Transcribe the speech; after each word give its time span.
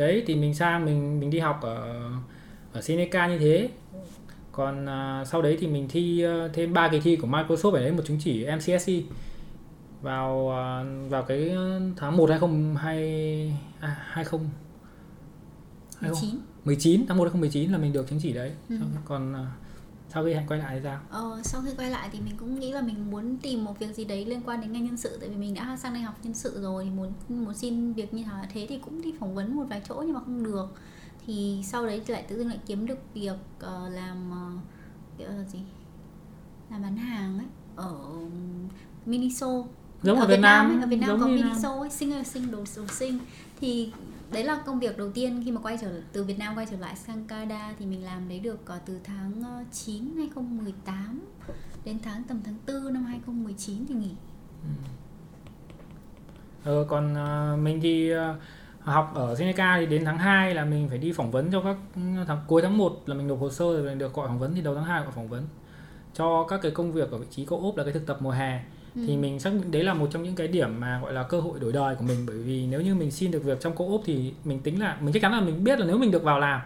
đấy 0.00 0.22
thì 0.26 0.34
mình 0.34 0.54
sang 0.54 0.84
mình 0.84 1.20
mình 1.20 1.30
đi 1.30 1.38
học 1.38 1.60
ở 1.62 2.10
ở 2.72 2.80
Seneca 2.80 3.28
như 3.28 3.38
thế. 3.38 3.68
Còn 4.52 4.84
uh, 4.84 5.26
sau 5.28 5.42
đấy 5.42 5.56
thì 5.60 5.66
mình 5.66 5.88
thi 5.88 6.26
uh, 6.26 6.52
thêm 6.52 6.72
ba 6.72 6.88
kỳ 6.88 7.00
thi 7.00 7.16
của 7.16 7.28
Microsoft 7.28 7.74
để 7.74 7.80
lấy 7.80 7.92
một 7.92 8.02
chứng 8.06 8.18
chỉ 8.20 8.46
MCSE 8.56 8.92
vào 10.02 10.36
uh, 10.36 11.10
vào 11.10 11.22
cái 11.22 11.50
tháng 11.96 12.16
1 12.16 12.30
2020 12.30 13.52
à, 13.80 13.96
20 14.06 14.40
19 16.00 16.30
19 16.64 17.06
tháng 17.08 17.18
1 17.18 17.24
2019 17.24 17.72
là 17.72 17.78
mình 17.78 17.92
được 17.92 18.08
chứng 18.08 18.18
chỉ 18.22 18.32
đấy. 18.32 18.52
Ừ. 18.68 18.76
còn 19.04 19.32
uh, 19.32 19.38
sau 20.12 20.24
khi 20.24 20.34
hạnh 20.34 20.46
quay 20.48 20.60
lại 20.60 20.76
thì 20.76 20.80
sao? 20.84 21.00
Ờ, 21.10 21.40
sau 21.44 21.62
khi 21.64 21.70
quay 21.76 21.90
lại 21.90 22.08
thì 22.12 22.20
mình 22.20 22.34
cũng 22.36 22.60
nghĩ 22.60 22.72
là 22.72 22.80
mình 22.80 23.10
muốn 23.10 23.36
tìm 23.36 23.64
một 23.64 23.78
việc 23.78 23.94
gì 23.94 24.04
đấy 24.04 24.24
liên 24.24 24.42
quan 24.42 24.60
đến 24.60 24.72
ngành 24.72 24.84
nhân 24.84 24.96
sự 24.96 25.18
tại 25.20 25.28
vì 25.28 25.36
mình 25.36 25.54
đã 25.54 25.76
sang 25.76 25.92
đây 25.92 26.02
học 26.02 26.14
nhân 26.22 26.34
sự 26.34 26.62
rồi 26.62 26.84
thì 26.84 26.90
muốn 26.90 27.12
muốn 27.28 27.54
xin 27.54 27.92
việc 27.92 28.14
như 28.14 28.24
thế 28.52 28.66
thì 28.68 28.78
cũng 28.78 29.02
đi 29.02 29.14
phỏng 29.20 29.34
vấn 29.34 29.56
một 29.56 29.64
vài 29.70 29.82
chỗ 29.88 29.94
nhưng 30.06 30.14
mà 30.14 30.20
không 30.20 30.44
được. 30.44 30.66
Thì 31.26 31.62
sau 31.64 31.86
đấy 31.86 32.02
lại 32.06 32.24
tự 32.28 32.38
dưng 32.38 32.48
lại 32.48 32.58
kiếm 32.66 32.86
được 32.86 32.98
việc 33.14 33.36
uh, 33.56 33.92
làm 33.92 34.30
uh, 35.18 35.48
gì? 35.48 35.58
Làm 36.70 36.82
bán 36.82 36.96
hàng 36.96 37.38
ấy 37.38 37.46
ở 37.76 37.96
Miniso. 39.06 39.64
Giống 40.02 40.16
ở, 40.16 40.24
ở 40.24 40.28
Việt, 40.28 40.34
Việt 40.34 40.40
Nam, 40.40 40.68
Nam. 40.68 40.78
ấy, 40.78 40.82
ở 40.82 40.86
Việt 40.86 40.96
Nam 40.96 41.20
có 41.20 41.26
Miniso 41.26 41.80
ấy 41.80 41.90
sinh 41.90 42.24
sinh 42.24 42.50
đồ, 42.50 42.64
đồ 42.76 42.86
sinh. 42.86 43.18
Thì 43.60 43.92
đấy 44.32 44.44
là 44.44 44.62
công 44.66 44.80
việc 44.80 44.98
đầu 44.98 45.10
tiên 45.10 45.42
khi 45.44 45.50
mà 45.50 45.60
quay 45.60 45.78
trở 45.80 45.88
từ 46.12 46.24
Việt 46.24 46.38
Nam 46.38 46.56
quay 46.56 46.66
trở 46.70 46.76
lại 46.76 46.96
sang 46.96 47.24
Canada 47.24 47.74
thì 47.78 47.86
mình 47.86 48.04
làm 48.04 48.28
đấy 48.28 48.40
được 48.40 48.60
uh, 48.76 48.82
từ 48.86 48.98
tháng 49.04 49.32
ờ, 49.44 49.64
9 49.72 50.04
2018 50.16 51.20
đến 51.84 51.98
tháng 52.02 52.24
tầm 52.24 52.40
tháng 52.44 52.54
4 52.66 52.92
năm 52.92 53.04
2019 53.04 53.86
thì 53.88 53.94
nghỉ. 53.94 54.10
Ừ. 54.62 54.68
Ờ, 56.64 56.84
còn 56.88 57.12
uh, 57.12 57.58
mình 57.58 57.80
thì 57.82 58.14
uh, 58.14 58.18
học 58.80 59.12
ở 59.14 59.34
Seneca 59.34 59.76
thì 59.78 59.86
đến 59.86 60.04
tháng 60.04 60.18
2 60.18 60.54
là 60.54 60.64
mình 60.64 60.88
phải 60.88 60.98
đi 60.98 61.12
phỏng 61.12 61.30
vấn 61.30 61.52
cho 61.52 61.62
các 61.62 61.76
ừ, 61.94 62.00
tháng 62.26 62.40
cuối 62.46 62.62
tháng 62.62 62.78
1 62.78 63.02
là 63.06 63.14
mình 63.14 63.28
nộp 63.28 63.40
hồ 63.40 63.50
sơ 63.50 63.64
rồi 63.64 63.82
mình 63.82 63.98
được 63.98 64.14
gọi 64.14 64.28
phỏng 64.28 64.38
vấn 64.38 64.54
thì 64.54 64.60
đầu 64.60 64.74
tháng 64.74 64.84
2 64.84 65.02
gọi 65.02 65.12
phỏng 65.12 65.28
vấn 65.28 65.44
cho 66.14 66.46
các 66.48 66.60
cái 66.62 66.72
công 66.72 66.92
việc 66.92 67.10
ở 67.10 67.18
vị 67.18 67.26
trí 67.30 67.44
co 67.44 67.56
ốp 67.56 67.76
là 67.76 67.84
cái 67.84 67.92
thực 67.92 68.06
tập 68.06 68.16
mùa 68.20 68.30
hè 68.30 68.56
ừ 68.56 68.79
thì 68.94 69.16
mình 69.16 69.40
xác 69.40 69.52
định 69.52 69.70
đấy 69.70 69.84
là 69.84 69.94
một 69.94 70.08
trong 70.12 70.22
những 70.22 70.34
cái 70.34 70.48
điểm 70.48 70.80
mà 70.80 71.00
gọi 71.02 71.12
là 71.12 71.22
cơ 71.22 71.40
hội 71.40 71.60
đổi 71.60 71.72
đời 71.72 71.94
của 71.94 72.04
mình. 72.04 72.26
Bởi 72.26 72.36
vì 72.36 72.66
nếu 72.66 72.80
như 72.80 72.94
mình 72.94 73.10
xin 73.10 73.30
được 73.30 73.44
việc 73.44 73.60
trong 73.60 73.76
co 73.76 73.84
ốp 73.84 74.00
thì 74.04 74.32
mình 74.44 74.60
tính 74.60 74.80
là 74.80 74.96
mình 75.00 75.12
chắc 75.12 75.22
chắn 75.22 75.32
là 75.32 75.40
mình 75.40 75.64
biết 75.64 75.80
là 75.80 75.86
nếu 75.86 75.98
mình 75.98 76.10
được 76.10 76.22
vào 76.22 76.38
làm 76.38 76.60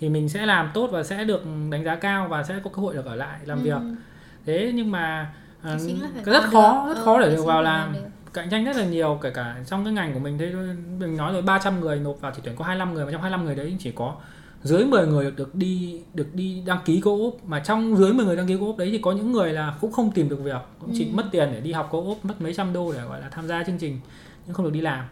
thì 0.00 0.08
mình 0.08 0.28
sẽ 0.28 0.46
làm 0.46 0.70
tốt 0.74 0.88
và 0.92 1.02
sẽ 1.02 1.24
được 1.24 1.44
đánh 1.70 1.84
giá 1.84 1.96
cao 1.96 2.28
và 2.28 2.42
sẽ 2.42 2.60
có 2.64 2.70
cơ 2.70 2.82
hội 2.82 2.94
được 2.94 3.06
ở 3.06 3.14
lại 3.14 3.38
làm 3.44 3.58
ừ. 3.58 3.64
việc. 3.64 3.98
Thế 4.46 4.72
nhưng 4.74 4.90
mà 4.90 5.32
uh, 5.74 5.80
rất 6.24 6.44
khó 6.44 6.86
rất 6.88 6.98
khó 7.04 7.20
để 7.20 7.36
được 7.36 7.44
vào 7.44 7.62
làm. 7.62 7.92
được. 7.92 8.00
Cạnh 8.32 8.50
tranh 8.50 8.64
rất 8.64 8.76
là 8.76 8.84
nhiều 8.84 9.18
kể 9.22 9.30
cả 9.30 9.56
trong 9.66 9.84
cái 9.84 9.92
ngành 9.92 10.14
của 10.14 10.20
mình. 10.20 10.38
Thế 10.38 10.52
mình 10.98 11.16
nói 11.16 11.32
rồi 11.32 11.42
300 11.42 11.80
người 11.80 11.98
nộp 11.98 12.20
vào 12.20 12.32
chỉ 12.36 12.42
tuyển 12.44 12.56
có 12.56 12.64
25 12.64 12.94
người 12.94 13.04
mà 13.04 13.12
trong 13.12 13.20
25 13.20 13.44
người 13.44 13.54
đấy 13.54 13.76
chỉ 13.78 13.92
có 13.92 14.14
dưới 14.62 14.84
10 14.84 15.06
người 15.06 15.30
được, 15.30 15.54
đi 15.54 16.00
được 16.14 16.34
đi 16.34 16.62
đăng 16.66 16.78
ký 16.84 17.00
co-op. 17.00 17.44
Mà 17.44 17.60
trong 17.60 17.96
dưới 17.96 18.12
10 18.12 18.26
người 18.26 18.36
đăng 18.36 18.46
ký 18.46 18.56
co-op 18.56 18.76
đấy 18.76 18.88
thì 18.92 18.98
có 18.98 19.12
những 19.12 19.32
người 19.32 19.52
là 19.52 19.74
cũng 19.80 19.92
không 19.92 20.10
tìm 20.12 20.28
được 20.28 20.40
việc. 20.42 20.62
Cũng 20.78 20.90
chỉ 20.94 21.04
ừ. 21.04 21.10
mất 21.14 21.24
tiền 21.32 21.48
để 21.52 21.60
đi 21.60 21.72
học 21.72 21.88
co-op 21.92 22.24
mất 22.24 22.40
mấy 22.40 22.54
trăm 22.54 22.72
đô 22.72 22.92
để 22.92 23.00
gọi 23.00 23.20
là 23.20 23.28
tham 23.28 23.48
gia 23.48 23.64
chương 23.64 23.78
trình 23.78 24.00
nhưng 24.46 24.54
không 24.54 24.64
được 24.64 24.72
đi 24.72 24.80
làm. 24.80 25.04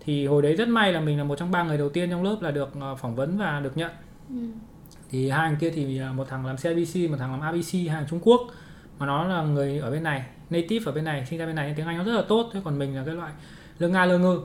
Thì 0.00 0.26
hồi 0.26 0.42
đấy 0.42 0.56
rất 0.56 0.68
may 0.68 0.92
là 0.92 1.00
mình 1.00 1.18
là 1.18 1.24
một 1.24 1.38
trong 1.38 1.50
ba 1.50 1.62
người 1.62 1.78
đầu 1.78 1.88
tiên 1.88 2.10
trong 2.10 2.22
lớp 2.22 2.36
là 2.40 2.50
được 2.50 2.70
ờ, 2.80 2.94
phỏng 2.94 3.16
vấn 3.16 3.38
và 3.38 3.60
được 3.60 3.76
nhận. 3.76 3.90
Ừ. 4.30 4.36
thì 5.10 5.30
hai 5.30 5.48
thằng 5.48 5.58
kia 5.60 5.70
thì 5.70 5.98
ờ, 5.98 6.12
một 6.12 6.28
thằng 6.28 6.46
làm 6.46 6.56
CIBC 6.56 7.10
một 7.10 7.16
thằng 7.18 7.30
làm 7.30 7.40
ABC 7.40 7.72
hai 7.72 7.88
thằng 7.88 8.06
Trung 8.10 8.20
Quốc. 8.22 8.40
Mà 8.98 9.06
nó 9.06 9.24
là 9.24 9.42
người 9.42 9.78
ở 9.78 9.90
bên 9.90 10.02
này 10.02 10.26
native 10.50 10.84
ở 10.86 10.92
bên 10.92 11.04
này 11.04 11.26
sinh 11.26 11.38
ra 11.38 11.46
bên 11.46 11.56
này 11.56 11.74
tiếng 11.76 11.86
Anh 11.86 11.98
nó 11.98 12.04
rất 12.04 12.12
là 12.12 12.22
tốt. 12.28 12.50
Thế 12.52 12.60
còn 12.64 12.78
mình 12.78 12.96
là 12.96 13.02
cái 13.06 13.14
loại 13.14 13.32
lơ 13.78 13.88
nga 13.88 14.06
lơ 14.06 14.18
ngơ. 14.18 14.38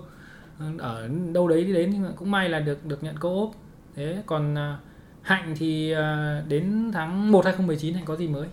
Ở 0.77 1.09
đâu 1.33 1.47
đấy 1.47 1.63
đi 1.63 1.73
đến 1.73 2.03
cũng 2.15 2.31
may 2.31 2.49
là 2.49 2.59
được 2.59 2.85
được 2.85 3.03
nhận 3.03 3.15
co-op 3.17 3.51
thế 3.95 4.23
còn 4.25 4.57
à, 4.57 4.79
hạnh 5.21 5.55
thì 5.57 5.91
à, 5.91 6.41
đến 6.47 6.91
tháng 6.93 7.31
1 7.31 7.45
2019 7.45 7.93
hạnh 7.93 8.05
có 8.05 8.15
gì 8.15 8.27
mới? 8.27 8.47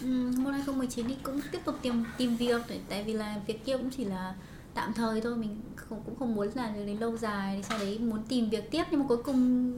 Ừ, 0.00 0.30
1 0.38 0.50
2019 0.50 1.08
thì 1.08 1.16
cũng 1.22 1.40
tiếp 1.52 1.58
tục 1.64 1.78
tìm 1.82 2.04
tìm 2.18 2.36
việc 2.36 2.62
tại 2.88 3.04
vì 3.04 3.12
là 3.12 3.40
việc 3.46 3.64
kia 3.64 3.76
cũng 3.76 3.90
chỉ 3.90 4.04
là 4.04 4.34
tạm 4.74 4.92
thời 4.92 5.20
thôi 5.20 5.36
mình 5.36 5.60
không, 5.76 6.02
cũng 6.04 6.16
không 6.18 6.34
muốn 6.34 6.48
là 6.54 6.72
đến 6.86 6.98
lâu 6.98 7.16
dài 7.16 7.56
thì 7.56 7.62
sau 7.62 7.78
đấy 7.78 7.98
muốn 7.98 8.22
tìm 8.28 8.50
việc 8.50 8.70
tiếp 8.70 8.84
nhưng 8.90 9.00
mà 9.00 9.06
cuối 9.08 9.22
cùng 9.22 9.72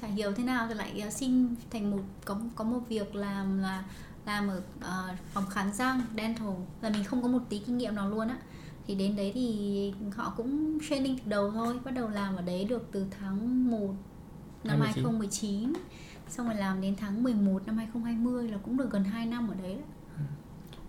chả 0.00 0.06
hiểu 0.06 0.32
thế 0.32 0.44
nào 0.44 0.66
thì 0.68 0.74
lại 0.74 1.02
à, 1.02 1.10
xin 1.10 1.54
thành 1.70 1.90
một 1.90 2.02
có 2.24 2.36
có 2.54 2.64
một 2.64 2.80
việc 2.88 3.14
làm 3.14 3.58
là 3.58 3.84
làm 4.26 4.48
ở 4.48 4.62
uh, 4.78 5.18
phòng 5.32 5.44
khán 5.50 5.72
răng 5.72 6.02
dental 6.16 6.48
là 6.82 6.90
mình 6.90 7.04
không 7.04 7.22
có 7.22 7.28
một 7.28 7.40
tí 7.48 7.58
kinh 7.58 7.78
nghiệm 7.78 7.94
nào 7.94 8.10
luôn 8.10 8.28
á. 8.28 8.36
Thì 8.86 8.94
đến 8.94 9.16
đấy 9.16 9.32
thì 9.34 9.92
họ 10.14 10.32
cũng 10.36 10.78
training 10.88 11.18
từ 11.18 11.30
đầu 11.30 11.50
thôi 11.50 11.78
bắt 11.84 11.90
đầu 11.90 12.08
làm 12.08 12.36
ở 12.36 12.42
đấy 12.42 12.64
được 12.64 12.88
từ 12.92 13.06
tháng 13.20 13.70
1 13.70 13.94
năm 14.64 14.80
2019, 14.80 15.72
2019 15.72 15.72
xong 16.28 16.46
rồi 16.46 16.54
làm 16.54 16.80
đến 16.80 16.94
tháng 16.96 17.22
11 17.22 17.66
năm 17.66 17.76
2020 17.76 18.48
là 18.48 18.58
cũng 18.58 18.76
được 18.76 18.90
gần 18.90 19.04
2 19.04 19.26
năm 19.26 19.48
ở 19.48 19.54
đấy 19.62 19.76
ừ. 20.16 20.22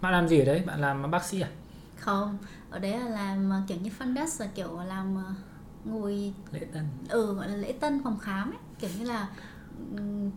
bạn 0.02 0.12
làm 0.12 0.28
gì 0.28 0.40
ở 0.40 0.46
đấy? 0.46 0.64
Bạn 0.66 0.82
làm 0.82 1.12
bác 1.12 1.24
sĩ 1.24 1.42
à? 1.42 1.50
Không 1.98 2.38
ở 2.70 2.80
đấy 2.80 3.00
là 3.00 3.10
làm 3.10 3.50
ờ, 3.50 3.62
kiểu 3.68 3.78
như 3.82 3.92
desk 4.16 4.42
là 4.42 4.48
kiểu 4.56 4.80
làm 4.88 5.16
ờ, 5.16 5.34
ngồi 5.86 6.34
lễ 6.52 6.60
tân. 6.74 6.86
Ừ 7.10 7.34
gọi 7.34 7.50
là 7.50 7.56
lễ 7.56 7.72
tân 7.72 8.04
phòng 8.04 8.20
khám 8.20 8.52
ấy. 8.52 8.60
Kiểu 8.80 8.90
như 9.00 9.06
là 9.06 9.30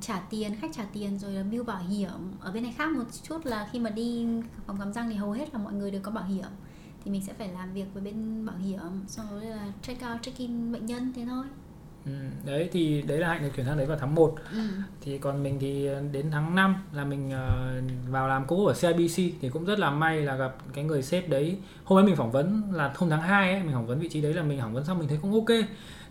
trả 0.01 0.21
tiền 0.31 0.57
khách 0.61 0.71
trả 0.73 0.85
tiền 0.93 1.19
rồi 1.19 1.33
là 1.33 1.43
bill 1.43 1.63
bảo 1.63 1.83
hiểm. 1.83 2.11
Ở 2.41 2.53
bên 2.53 2.63
này 2.63 2.75
khác 2.79 2.93
một 2.93 3.05
chút 3.23 3.47
là 3.47 3.69
khi 3.73 3.79
mà 3.79 3.91
đi 3.91 4.27
phòng 4.67 4.79
khám 4.79 4.93
răng 4.93 5.11
thì 5.11 5.15
hầu 5.17 5.33
hết 5.33 5.55
là 5.55 5.59
mọi 5.59 5.73
người 5.73 5.91
đều 5.91 6.01
có 6.01 6.11
bảo 6.11 6.25
hiểm. 6.25 6.49
Thì 7.05 7.11
mình 7.11 7.23
sẽ 7.23 7.33
phải 7.33 7.49
làm 7.49 7.73
việc 7.73 7.87
với 7.95 8.03
bên 8.03 8.47
bảo 8.47 8.57
hiểm 8.57 9.05
xong 9.07 9.27
rồi 9.31 9.45
là 9.45 9.67
check 9.83 10.03
out 10.03 10.23
check 10.23 10.39
in 10.39 10.73
bệnh 10.73 10.87
nhân 10.87 11.13
thế 11.17 11.25
thôi 11.25 11.45
Ừ, 12.07 12.13
đấy 12.45 12.69
thì 12.73 13.03
đấy 13.03 13.19
là 13.19 13.29
hạnh 13.29 13.43
được 13.43 13.49
chuyển 13.57 13.67
sang 13.67 13.77
đấy 13.77 13.87
vào 13.87 13.99
tháng 14.01 14.15
1 14.15 14.35
ừ. 14.53 14.59
thì 15.01 15.19
còn 15.19 15.43
mình 15.43 15.59
thì 15.61 15.89
đến 16.13 16.27
tháng 16.31 16.55
5 16.55 16.77
là 16.93 17.05
mình 17.05 17.29
uh, 17.29 18.11
vào 18.11 18.29
làm 18.29 18.45
cũ 18.47 18.67
ở 18.67 18.75
CIBC 18.75 19.17
thì 19.41 19.49
cũng 19.49 19.65
rất 19.65 19.79
là 19.79 19.91
may 19.91 20.21
là 20.21 20.37
gặp 20.37 20.57
cái 20.73 20.85
người 20.85 21.03
sếp 21.03 21.29
đấy. 21.29 21.57
Hôm 21.85 21.99
ấy 21.99 22.05
mình 22.05 22.17
phỏng 22.17 22.33
vấn 22.33 22.63
là 22.73 22.93
hôm 22.97 23.11
tháng 23.11 23.23
2 23.23 23.53
ấy 23.53 23.63
mình 23.63 23.73
phỏng 23.73 23.87
vấn 23.87 23.99
vị 23.99 24.09
trí 24.09 24.21
đấy 24.21 24.35
là 24.35 24.43
mình 24.43 24.61
phỏng 24.61 24.75
vấn 24.75 24.85
xong 24.85 24.99
mình 24.99 25.09
thấy 25.09 25.19
cũng 25.23 25.33
ok. 25.33 25.59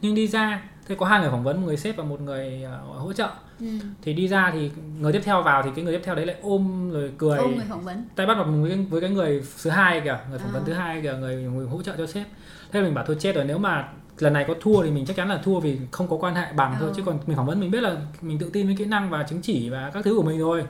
Nhưng 0.02 0.16
đi 0.16 0.28
ra 0.28 0.64
thì 0.88 0.96
có 0.96 1.06
hai 1.06 1.22
người 1.22 1.30
phỏng 1.30 1.44
vấn 1.44 1.62
một 1.62 1.68
người 1.68 1.78
sếp 1.78 1.98
và 1.98 2.04
một 2.04 2.22
người 2.22 2.66
uh, 2.92 2.98
hỗ 2.98 3.14
trợ. 3.14 3.30
Ừ. 3.60 3.66
thì 4.02 4.14
đi 4.14 4.28
ra 4.28 4.52
thì 4.54 4.72
người 5.00 5.14
tiếp 5.14 5.22
theo 5.24 5.42
vào 5.42 5.64
thì 5.64 5.70
cái 5.76 5.86
người 5.86 5.98
tiếp 5.98 6.02
theo 6.04 6.16
đấy 6.16 6.26
lại 6.26 6.36
ôm 6.42 6.92
rồi 6.92 7.12
cười. 7.18 7.38
Ôm 7.38 7.56
người 7.56 7.66
phỏng 7.70 7.84
vấn. 7.84 8.06
Tay 8.16 8.26
bắt 8.26 8.34
vào 8.34 8.46
với, 8.46 8.86
với 8.90 9.02
cái 9.02 9.10
người 9.10 9.44
thứ 9.64 9.70
hai 9.70 10.02
kìa 10.02 10.20
người 10.30 10.40
phỏng 10.40 10.50
à. 10.50 10.54
vấn 10.54 10.66
thứ 10.66 10.74
hai 10.74 11.02
kìa 11.02 11.14
người, 11.20 11.36
người 11.36 11.68
hỗ 11.68 11.82
trợ 11.82 11.96
cho 11.98 12.08
sếp. 12.08 12.28
Thế 12.72 12.82
mình 12.82 12.94
bảo 12.94 13.06
thôi 13.08 13.18
chết 13.20 13.36
rồi 13.36 13.46
nếu 13.46 13.58
mà 13.58 13.90
lần 14.24 14.34
này 14.34 14.46
có 14.48 14.54
thua 14.62 14.84
thì 14.84 14.92
mình 14.92 15.06
chắc 15.06 15.16
chắn 15.16 15.30
là 15.30 15.38
thua 15.44 15.60
vì 15.60 15.80
không 15.92 16.08
có 16.08 16.18
quan 16.18 16.36
hệ 16.36 16.54
bằng 16.56 16.72
ừ. 16.72 16.78
thôi 16.80 16.92
chứ 16.96 17.04
còn 17.06 17.20
mình 17.26 17.38
phỏng 17.38 17.46
vấn 17.46 17.60
mình 17.60 17.72
biết 17.72 17.82
là 17.82 17.96
mình 18.22 18.40
tự 18.40 18.50
tin 18.54 18.68
với 18.68 18.76
kỹ 18.76 18.86
năng 18.86 19.10
và 19.10 19.24
chứng 19.24 19.42
chỉ 19.42 19.70
và 19.70 19.92
các 19.94 20.06
thứ 20.06 20.16
của 20.16 20.24
mình 20.24 20.40
rồi 20.40 20.64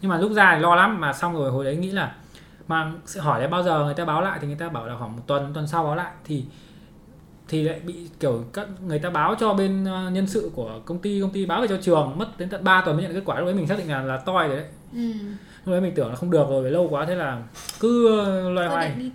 nhưng 0.00 0.10
mà 0.10 0.18
lúc 0.18 0.32
ra 0.32 0.54
thì 0.54 0.60
lo 0.60 0.74
lắm 0.74 1.00
mà 1.00 1.12
xong 1.12 1.34
rồi 1.34 1.50
hồi 1.50 1.64
đấy 1.64 1.76
nghĩ 1.76 1.90
là 1.90 2.14
mà 2.68 2.92
sẽ 3.06 3.20
hỏi 3.20 3.42
là 3.42 3.48
bao 3.48 3.62
giờ 3.62 3.84
người 3.84 3.94
ta 3.94 4.04
báo 4.04 4.22
lại 4.22 4.38
thì 4.40 4.46
người 4.46 4.56
ta 4.56 4.68
bảo 4.68 4.86
là 4.86 4.96
khoảng 4.98 5.16
một 5.16 5.22
tuần 5.26 5.54
tuần 5.54 5.66
sau 5.66 5.84
báo 5.84 5.96
lại. 5.96 6.12
Thì 6.24 6.44
thì 7.48 7.62
lại 7.62 7.80
bị 7.84 8.08
kiểu 8.20 8.44
các 8.52 8.68
người 8.86 8.98
ta 8.98 9.10
báo 9.10 9.34
cho 9.40 9.54
bên 9.54 9.84
ờ, 9.84 10.10
nhân 10.10 10.26
sự 10.26 10.50
của 10.54 10.80
công 10.84 10.98
ty 10.98 11.20
công 11.20 11.30
ty 11.30 11.46
báo 11.46 11.60
về 11.60 11.68
cho 11.68 11.78
trường 11.82 12.18
mất 12.18 12.38
đến 12.38 12.48
tận 12.48 12.64
3 12.64 12.82
tuần 12.84 12.96
mới 12.96 13.04
nhận 13.04 13.14
kết 13.14 13.22
quả. 13.24 13.38
Lúc 13.38 13.46
đấy 13.46 13.54
mình 13.54 13.66
xác 13.66 13.78
định 13.78 13.90
là 13.90 14.02
là 14.02 14.16
toi 14.16 14.48
rồi 14.48 14.56
đấy. 14.56 14.66
Ừ. 14.92 15.12
lúc 15.64 15.72
đấy 15.72 15.80
mình 15.80 15.92
tưởng 15.94 16.08
là 16.08 16.14
không 16.14 16.30
được 16.30 16.46
rồi 16.48 16.70
lâu 16.70 16.88
quá 16.90 17.04
thế 17.06 17.14
là 17.14 17.42
cứ 17.80 18.18
ờ, 18.24 18.50
loay 18.50 18.68
hoay 18.68 19.10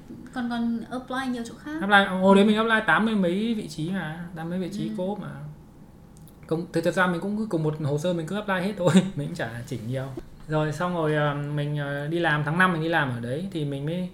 còn 0.49 0.49
còn 0.49 0.99
apply 0.99 1.33
nhiều 1.33 1.43
chỗ 1.47 1.53
khác. 1.63 1.81
Apply 1.81 2.19
hồi 2.21 2.35
đấy 2.35 2.45
mình 2.45 2.57
apply 2.57 2.75
tám 2.87 3.05
mươi 3.05 3.15
mấy 3.15 3.53
vị 3.53 3.67
trí 3.67 3.91
mà 3.91 4.25
tám 4.35 4.49
mấy 4.49 4.59
vị 4.59 4.69
trí 4.73 4.87
ừ. 4.87 4.93
cố 4.97 5.15
mà. 5.15 5.29
Công 6.47 6.65
thực 6.73 6.83
thật 6.83 6.93
ra 6.93 7.07
mình 7.07 7.21
cũng 7.21 7.49
cùng 7.49 7.63
một 7.63 7.75
hồ 7.83 7.97
sơ 7.97 8.13
mình 8.13 8.27
cứ 8.27 8.35
apply 8.35 8.67
hết 8.67 8.73
thôi 8.77 8.91
mình 9.15 9.27
cũng 9.27 9.35
chả 9.35 9.49
chỉnh 9.67 9.79
nhiều. 9.87 10.05
Rồi 10.47 10.73
xong 10.73 10.93
rồi 10.93 11.15
ờ, 11.15 11.33
mình 11.33 11.79
đi 12.09 12.19
làm 12.19 12.43
tháng 12.43 12.57
5 12.57 12.73
mình 12.73 12.83
đi 12.83 12.89
làm 12.89 13.09
ở 13.09 13.19
đấy 13.19 13.47
thì 13.51 13.65
mình 13.65 13.85
mới 13.85 14.09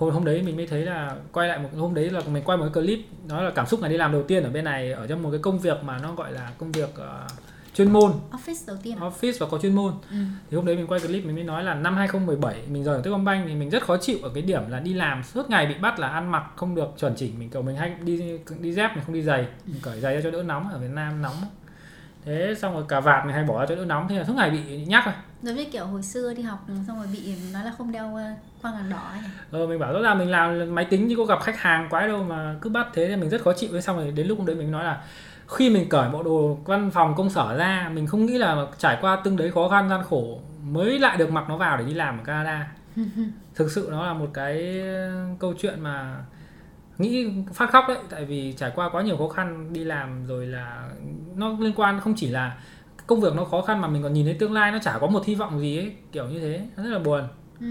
hôm 0.00 0.10
hôm 0.10 0.24
đấy 0.24 0.42
mình 0.42 0.56
mới 0.56 0.66
thấy 0.66 0.84
là 0.84 1.16
quay 1.32 1.48
lại 1.48 1.58
một 1.58 1.68
hôm 1.76 1.94
đấy 1.94 2.10
là 2.10 2.20
mình 2.32 2.42
quay 2.44 2.58
một 2.58 2.64
cái 2.72 2.84
clip 2.84 2.98
nó 3.28 3.42
là 3.42 3.50
cảm 3.50 3.66
xúc 3.66 3.80
ngày 3.80 3.90
đi 3.90 3.96
làm 3.96 4.12
đầu 4.12 4.22
tiên 4.22 4.42
ở 4.42 4.50
bên 4.50 4.64
này 4.64 4.92
ở 4.92 5.06
trong 5.06 5.22
một 5.22 5.30
cái 5.30 5.40
công 5.42 5.58
việc 5.58 5.84
mà 5.84 5.98
nó 6.02 6.14
gọi 6.14 6.32
là 6.32 6.50
công 6.58 6.72
việc 6.72 6.90
uh, 6.90 7.30
chuyên 7.80 7.92
môn. 7.92 8.12
Office 8.30 8.66
đầu 8.66 8.76
tiên 8.82 8.96
à? 8.96 9.08
office 9.08 9.32
và 9.40 9.46
có 9.50 9.58
chuyên 9.58 9.74
môn. 9.74 9.92
Ừ. 10.10 10.16
thì 10.50 10.56
hôm 10.56 10.66
đấy 10.66 10.76
mình 10.76 10.86
quay 10.86 11.00
clip 11.00 11.24
mình 11.24 11.34
mới 11.34 11.44
nói 11.44 11.64
là 11.64 11.74
năm 11.74 11.96
2017 11.96 12.62
mình 12.68 12.84
rời 12.84 13.02
Techcombank 13.02 13.46
thì 13.48 13.54
mình 13.54 13.70
rất 13.70 13.82
khó 13.82 13.96
chịu 13.96 14.18
ở 14.22 14.30
cái 14.34 14.42
điểm 14.42 14.62
là 14.68 14.80
đi 14.80 14.94
làm 14.94 15.22
suốt 15.24 15.50
ngày 15.50 15.66
bị 15.66 15.74
bắt 15.74 15.98
là 15.98 16.08
ăn 16.08 16.30
mặc 16.30 16.44
không 16.56 16.74
được 16.74 16.88
chuẩn 16.98 17.14
chỉnh. 17.16 17.38
Mình 17.38 17.50
kiểu 17.50 17.62
mình 17.62 17.76
hay 17.76 17.94
đi 18.00 18.38
đi 18.60 18.72
dép 18.72 18.90
mình 18.94 19.04
không 19.06 19.14
đi 19.14 19.22
giày. 19.22 19.46
Mình 19.66 19.80
cởi 19.82 20.00
giày 20.00 20.20
cho 20.22 20.30
đỡ 20.30 20.42
nóng 20.42 20.68
ở 20.72 20.78
Việt 20.78 20.90
Nam 20.90 21.22
nóng. 21.22 21.36
Thế 22.24 22.54
xong 22.58 22.74
rồi 22.74 22.84
cả 22.88 23.00
vạt 23.00 23.26
mình 23.26 23.34
hay 23.34 23.44
bỏ 23.44 23.60
ra 23.60 23.66
cho 23.68 23.74
đỡ 23.74 23.84
nóng. 23.84 24.08
Thế 24.08 24.18
là 24.18 24.24
suốt 24.24 24.34
ngày 24.36 24.50
bị 24.50 24.84
nhắc 24.84 25.06
rồi 25.06 25.14
giống 25.42 25.56
như 25.56 25.64
kiểu 25.64 25.86
hồi 25.86 26.02
xưa 26.02 26.34
đi 26.34 26.42
học 26.42 26.66
xong 26.86 26.96
rồi 26.96 27.06
bị 27.12 27.34
nói 27.52 27.64
là 27.64 27.72
không 27.78 27.92
đeo 27.92 28.10
khoang 28.62 28.74
ờ, 28.74 28.80
vàng 28.80 28.90
đỏ 28.90 29.10
ấy 29.12 29.20
ờ 29.50 29.66
mình 29.66 29.78
bảo 29.78 29.92
rõ 29.92 30.02
ràng 30.02 30.18
mình 30.18 30.30
làm 30.30 30.74
máy 30.74 30.84
tính 30.84 31.08
chứ 31.08 31.14
có 31.16 31.24
gặp 31.24 31.40
khách 31.42 31.58
hàng 31.58 31.88
quái 31.90 32.08
đâu 32.08 32.22
mà 32.22 32.56
cứ 32.60 32.70
bắt 32.70 32.86
thế 32.94 33.08
nên 33.08 33.20
mình 33.20 33.30
rất 33.30 33.42
khó 33.42 33.52
chịu. 33.52 33.68
Với 33.72 33.82
xong 33.82 33.96
rồi 33.96 34.10
đến 34.10 34.26
lúc 34.26 34.44
đấy 34.44 34.56
mình 34.56 34.70
nói 34.70 34.84
là 34.84 35.02
khi 35.50 35.70
mình 35.70 35.88
cởi 35.88 36.10
bộ 36.10 36.22
đồ 36.22 36.58
văn 36.64 36.90
phòng 36.90 37.14
công 37.16 37.30
sở 37.30 37.56
ra 37.56 37.90
mình 37.94 38.06
không 38.06 38.26
nghĩ 38.26 38.38
là 38.38 38.66
trải 38.78 38.98
qua 39.00 39.20
từng 39.24 39.36
đấy 39.36 39.50
khó 39.50 39.68
khăn 39.68 39.88
gian 39.88 40.02
khổ 40.10 40.40
mới 40.64 40.98
lại 40.98 41.16
được 41.16 41.30
mặc 41.30 41.44
nó 41.48 41.56
vào 41.56 41.76
để 41.76 41.84
đi 41.84 41.94
làm 41.94 42.18
ở 42.18 42.24
Canada 42.24 42.72
thực 43.54 43.70
sự 43.70 43.88
nó 43.90 44.06
là 44.06 44.14
một 44.14 44.30
cái 44.34 44.82
câu 45.38 45.54
chuyện 45.58 45.80
mà 45.80 46.16
nghĩ 46.98 47.28
phát 47.52 47.70
khóc 47.70 47.84
đấy 47.88 47.98
tại 48.10 48.24
vì 48.24 48.52
trải 48.52 48.72
qua 48.74 48.88
quá 48.88 49.02
nhiều 49.02 49.16
khó 49.16 49.28
khăn 49.28 49.72
đi 49.72 49.84
làm 49.84 50.26
rồi 50.26 50.46
là 50.46 50.88
nó 51.34 51.56
liên 51.60 51.72
quan 51.76 52.00
không 52.00 52.14
chỉ 52.16 52.28
là 52.28 52.56
công 53.06 53.20
việc 53.20 53.34
nó 53.34 53.44
khó 53.44 53.62
khăn 53.62 53.80
mà 53.80 53.88
mình 53.88 54.02
còn 54.02 54.12
nhìn 54.12 54.24
thấy 54.24 54.34
tương 54.34 54.52
lai 54.52 54.72
nó 54.72 54.78
chả 54.78 54.98
có 54.98 55.06
một 55.06 55.26
hy 55.26 55.34
vọng 55.34 55.60
gì 55.60 55.78
ấy 55.78 55.92
kiểu 56.12 56.26
như 56.26 56.40
thế 56.40 56.66
nó 56.76 56.82
rất 56.82 56.90
là 56.90 56.98
buồn 56.98 57.28
ừ. 57.60 57.66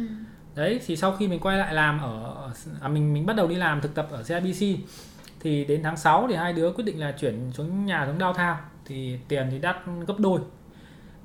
đấy 0.56 0.80
thì 0.86 0.96
sau 0.96 1.16
khi 1.16 1.28
mình 1.28 1.40
quay 1.40 1.58
lại 1.58 1.74
làm 1.74 2.00
ở 2.00 2.36
à, 2.82 2.88
mình 2.88 3.14
mình 3.14 3.26
bắt 3.26 3.36
đầu 3.36 3.48
đi 3.48 3.56
làm 3.56 3.82
thực 3.82 3.96
tập 3.96 4.08
ở 4.12 4.24
CIBC 4.24 4.80
thì 5.40 5.66
đến 5.66 5.84
tháng 5.84 5.98
6 5.98 6.28
thì 6.30 6.36
hai 6.36 6.54
đứa 6.54 6.72
quyết 6.72 6.84
định 6.84 7.00
là 7.00 7.12
chuyển 7.12 7.52
xuống 7.54 7.86
nhà 7.86 8.06
xuống 8.06 8.18
downtown. 8.18 8.56
Thì 8.86 9.20
tiền 9.28 9.48
thì 9.52 9.60
đắt 9.60 9.78
gấp 10.08 10.20
đôi. 10.20 10.40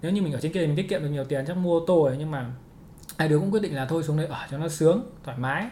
Nếu 0.03 0.13
như 0.13 0.23
mình 0.23 0.33
ở 0.33 0.41
trên 0.41 0.53
kia 0.53 0.61
thì 0.61 0.67
mình 0.67 0.77
tiết 0.77 0.89
kiệm 0.89 1.03
được 1.03 1.09
nhiều 1.09 1.25
tiền, 1.25 1.45
chắc 1.47 1.57
mua 1.57 1.81
ô 1.81 1.85
tô 1.87 2.05
rồi, 2.05 2.17
nhưng 2.19 2.31
mà 2.31 2.51
hai 3.19 3.29
đứa 3.29 3.39
cũng 3.39 3.51
quyết 3.51 3.63
định 3.63 3.75
là 3.75 3.87
thôi 3.87 4.03
xuống 4.03 4.17
đây 4.17 4.27
ở 4.27 4.47
cho 4.51 4.59
nó 4.59 4.69
sướng, 4.69 5.03
thoải 5.25 5.39
mái. 5.39 5.67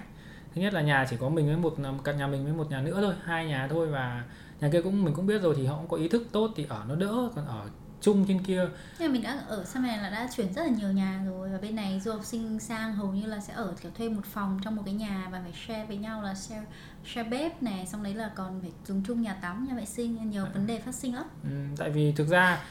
Thứ 0.54 0.60
nhất 0.60 0.74
là 0.74 0.80
nhà 0.80 1.06
chỉ 1.10 1.16
có 1.16 1.28
mình 1.28 1.46
với 1.46 1.56
một 1.56 1.74
căn 2.04 2.18
nhà 2.18 2.26
mình 2.26 2.44
với 2.44 2.52
một 2.52 2.70
nhà 2.70 2.80
nữa 2.80 2.98
thôi, 3.00 3.14
hai 3.24 3.46
nhà 3.46 3.68
thôi 3.70 3.86
và 3.86 4.24
nhà 4.60 4.68
kia 4.72 4.82
cũng, 4.82 5.04
mình 5.04 5.14
cũng 5.14 5.26
biết 5.26 5.42
rồi 5.42 5.54
thì 5.56 5.66
họ 5.66 5.76
cũng 5.76 5.88
có 5.88 5.96
ý 5.96 6.08
thức 6.08 6.26
tốt 6.32 6.50
thì 6.56 6.66
ở 6.68 6.84
nó 6.88 6.94
đỡ, 6.94 7.30
còn 7.36 7.46
ở 7.46 7.64
chung 8.02 8.24
trên 8.28 8.42
kia 8.42 8.68
nhưng 8.98 9.08
mà 9.08 9.12
mình 9.12 9.22
đã 9.22 9.42
ở 9.48 9.64
sang 9.64 9.82
này 9.82 9.98
là 9.98 10.10
đã 10.10 10.28
chuyển 10.36 10.52
rất 10.52 10.62
là 10.62 10.70
nhiều 10.70 10.92
nhà 10.92 11.22
rồi 11.26 11.48
và 11.48 11.58
bên 11.58 11.76
này 11.76 12.00
du 12.04 12.12
học 12.12 12.24
sinh 12.24 12.60
sang 12.60 12.94
hầu 12.94 13.12
như 13.12 13.26
là 13.26 13.40
sẽ 13.40 13.52
ở 13.54 13.74
kiểu 13.82 13.92
thuê 13.94 14.08
một 14.08 14.24
phòng 14.24 14.60
trong 14.64 14.76
một 14.76 14.82
cái 14.84 14.94
nhà 14.94 15.28
và 15.32 15.40
phải 15.42 15.52
share 15.66 15.84
với 15.86 15.96
nhau 15.96 16.22
là 16.22 16.34
share 16.34 16.64
share 17.04 17.28
bếp 17.28 17.62
này 17.62 17.86
xong 17.86 18.02
đấy 18.02 18.14
là 18.14 18.30
còn 18.34 18.60
phải 18.60 18.70
dùng 18.86 19.02
chung 19.06 19.22
nhà 19.22 19.34
tắm 19.34 19.66
nhà 19.68 19.74
vệ 19.74 19.84
sinh 19.84 20.30
nhiều 20.30 20.44
à. 20.44 20.50
vấn 20.54 20.66
đề 20.66 20.78
phát 20.78 20.94
sinh 20.94 21.14
lắm 21.14 21.24
ừ, 21.44 21.50
tại 21.76 21.90
vì 21.90 22.12
thực 22.12 22.28
ra 22.28 22.64